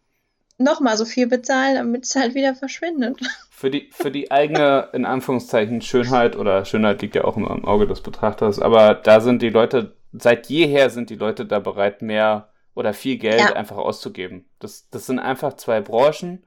[0.58, 3.18] nochmal so viel bezahlen, damit es halt wieder verschwindet.
[3.50, 7.64] Für die, für die eigene, in Anführungszeichen, Schönheit, oder Schönheit liegt ja auch immer im
[7.64, 12.00] Auge des Betrachters, aber da sind die Leute, seit jeher sind die Leute da bereit,
[12.02, 13.52] mehr oder viel Geld Ja.
[13.54, 14.46] einfach auszugeben.
[14.60, 16.42] Das, das sind einfach zwei Branchen,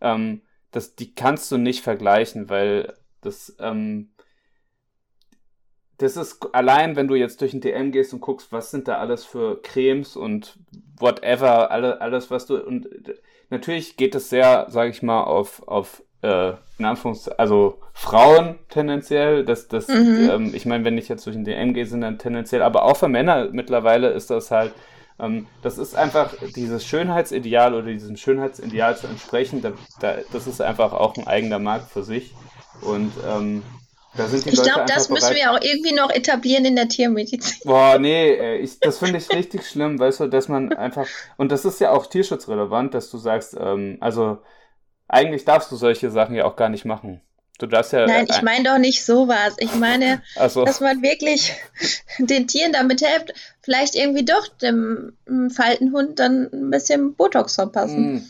[0.00, 0.42] ähm,
[0.76, 4.10] das, die kannst du nicht vergleichen, weil das, ähm,
[5.96, 8.98] das ist allein, wenn du jetzt durch ein DM gehst und guckst, was sind da
[8.98, 10.58] alles für Cremes und
[10.98, 12.90] whatever, alle, alles, was du, und
[13.48, 19.46] natürlich geht es sehr, sage ich mal, auf, auf äh, in Anführungszeichen, also Frauen tendenziell,
[19.46, 20.28] das, das, Mhm.
[20.30, 22.98] ähm, ich meine, wenn ich jetzt durch ein DM gehe, sind dann tendenziell, aber auch
[22.98, 24.74] für Männer mittlerweile ist das halt,
[25.62, 30.92] das ist einfach dieses Schönheitsideal oder diesem Schönheitsideal zu entsprechen, da, da, das ist einfach
[30.92, 32.34] auch ein eigener Markt für sich
[32.82, 33.62] und ähm,
[34.16, 35.36] da sind die Ich glaube, das müssen bereit.
[35.36, 37.58] wir auch irgendwie noch etablieren in der Tiermedizin.
[37.64, 41.06] Boah, nee, ich, das finde ich richtig schlimm, weißt du, dass man einfach,
[41.36, 44.38] und das ist ja auch tierschutzrelevant, dass du sagst, ähm, also
[45.08, 47.22] eigentlich darfst du solche Sachen ja auch gar nicht machen.
[47.58, 48.06] Du darfst ja.
[48.06, 49.54] Nein, ich meine doch nicht sowas.
[49.58, 51.54] Ich meine, also, dass man wirklich
[52.18, 53.32] den Tieren damit hilft,
[53.62, 58.14] vielleicht irgendwie doch dem mm, Faltenhund dann ein bisschen Botox verpassen.
[58.14, 58.22] mh.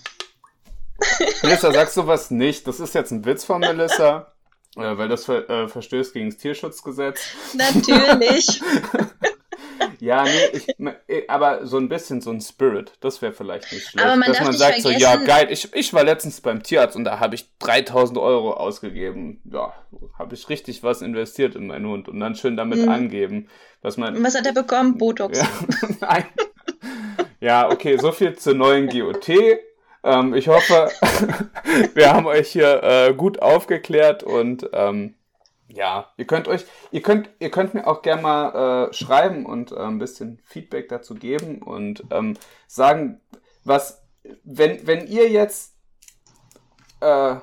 [1.42, 2.66] Melissa, sagst du was nicht?
[2.66, 4.32] Das ist jetzt ein Witz von Melissa,
[4.76, 7.20] äh, weil das ver äh, verstößt gegen das Tierschutzgesetz.
[7.54, 8.62] Natürlich.
[10.00, 10.68] Ja, nee, ich,
[11.08, 14.06] äh, aber so ein bisschen so ein Spirit, das wäre vielleicht nicht schlecht.
[14.06, 17.04] Aber man dass man sagt so, ja geil, ich, ich war letztens beim Tierarzt und
[17.04, 19.40] da habe ich 3000 Euro ausgegeben.
[19.44, 19.72] Ja,
[20.18, 22.88] habe ich richtig was investiert in meinen Hund und dann schön damit Mhm.
[22.88, 23.48] angeben,
[23.82, 24.16] was man...
[24.16, 24.98] Und was hat er bekommen?
[24.98, 25.38] Botox.
[25.38, 25.48] Ja,
[26.00, 26.24] nein.
[27.40, 29.28] Ja, okay, so viel zur neuen GOT.
[30.04, 30.88] Ähm, ich hoffe,
[31.94, 35.14] wir haben euch hier äh, gut aufgeklärt und ähm,
[35.76, 39.72] ja, ihr könnt euch, ihr könnt, ihr könnt mir auch gerne mal äh, schreiben und
[39.72, 43.20] äh, ein bisschen Feedback dazu geben und ähm, sagen,
[43.64, 44.02] was,
[44.42, 45.74] wenn, wenn ihr jetzt
[47.00, 47.36] äh,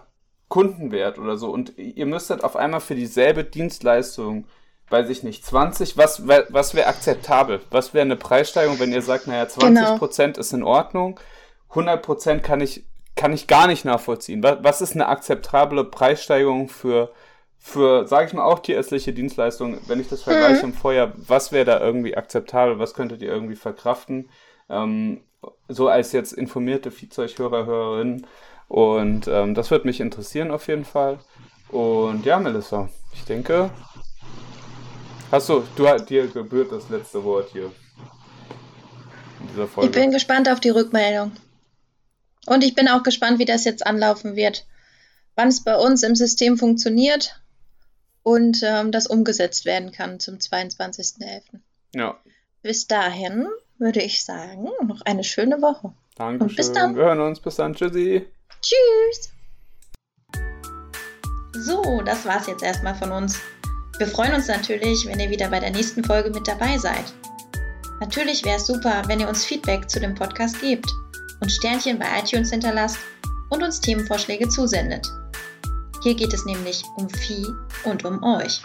[0.49, 4.47] Kunden wärt oder so und ihr müsstet auf einmal für dieselbe Dienstleistung,
[4.89, 7.61] weiß ich nicht, 20, was, was wäre akzeptabel?
[7.69, 11.19] Was wäre eine Preissteigerung, wenn ihr sagt, naja, 20% ist in Ordnung,
[11.71, 14.43] 100% kann ich, kann ich gar nicht nachvollziehen.
[14.43, 17.11] Was, was ist eine akzeptable Preissteigerung für,
[17.65, 21.63] für, sage ich mal, auch tierärztliche Dienstleistungen, wenn ich das vergleiche im Vorjahr, was wäre
[21.63, 24.29] da irgendwie akzeptabel, was könntet ihr irgendwie verkraften?
[24.69, 25.21] Ähm,
[25.69, 28.27] so als jetzt informierte Viehzeughörer, Hörerinnen.
[28.67, 31.19] Und ähm, das wird mich interessieren auf jeden Fall.
[31.69, 33.71] Und ja, Melissa, ich denke,
[35.31, 35.63] hast du,
[36.09, 37.71] dir gebührt das letzte Wort hier
[39.39, 39.89] in dieser Folge.
[39.89, 41.31] Ich bin gespannt auf die Rückmeldung.
[42.45, 44.65] Und ich bin auch gespannt, wie das jetzt anlaufen wird.
[45.35, 47.39] Wann es bei uns im System funktioniert
[48.23, 51.41] und ähm, das umgesetzt werden kann zum 22.11.
[51.93, 52.17] Ja.
[52.61, 53.47] Bis dahin
[53.77, 55.93] würde ich sagen, noch eine schöne Woche.
[56.15, 56.49] Dankeschön.
[56.49, 56.95] Und bis dann.
[56.95, 57.39] Wir hören uns.
[57.39, 57.73] Bis dann.
[57.75, 58.25] Tschüssi.
[58.61, 59.29] Tschüss.
[61.53, 63.39] So, das war's jetzt erstmal von uns.
[63.99, 67.13] Wir freuen uns natürlich, wenn ihr wieder bei der nächsten Folge mit dabei seid.
[67.99, 70.91] Natürlich wäre es super, wenn ihr uns Feedback zu dem Podcast gebt
[71.41, 72.97] und Sternchen bei iTunes hinterlasst
[73.49, 75.07] und uns Themenvorschläge zusendet.
[76.03, 77.47] Hier geht es nämlich um Vieh
[77.85, 78.61] und um euch.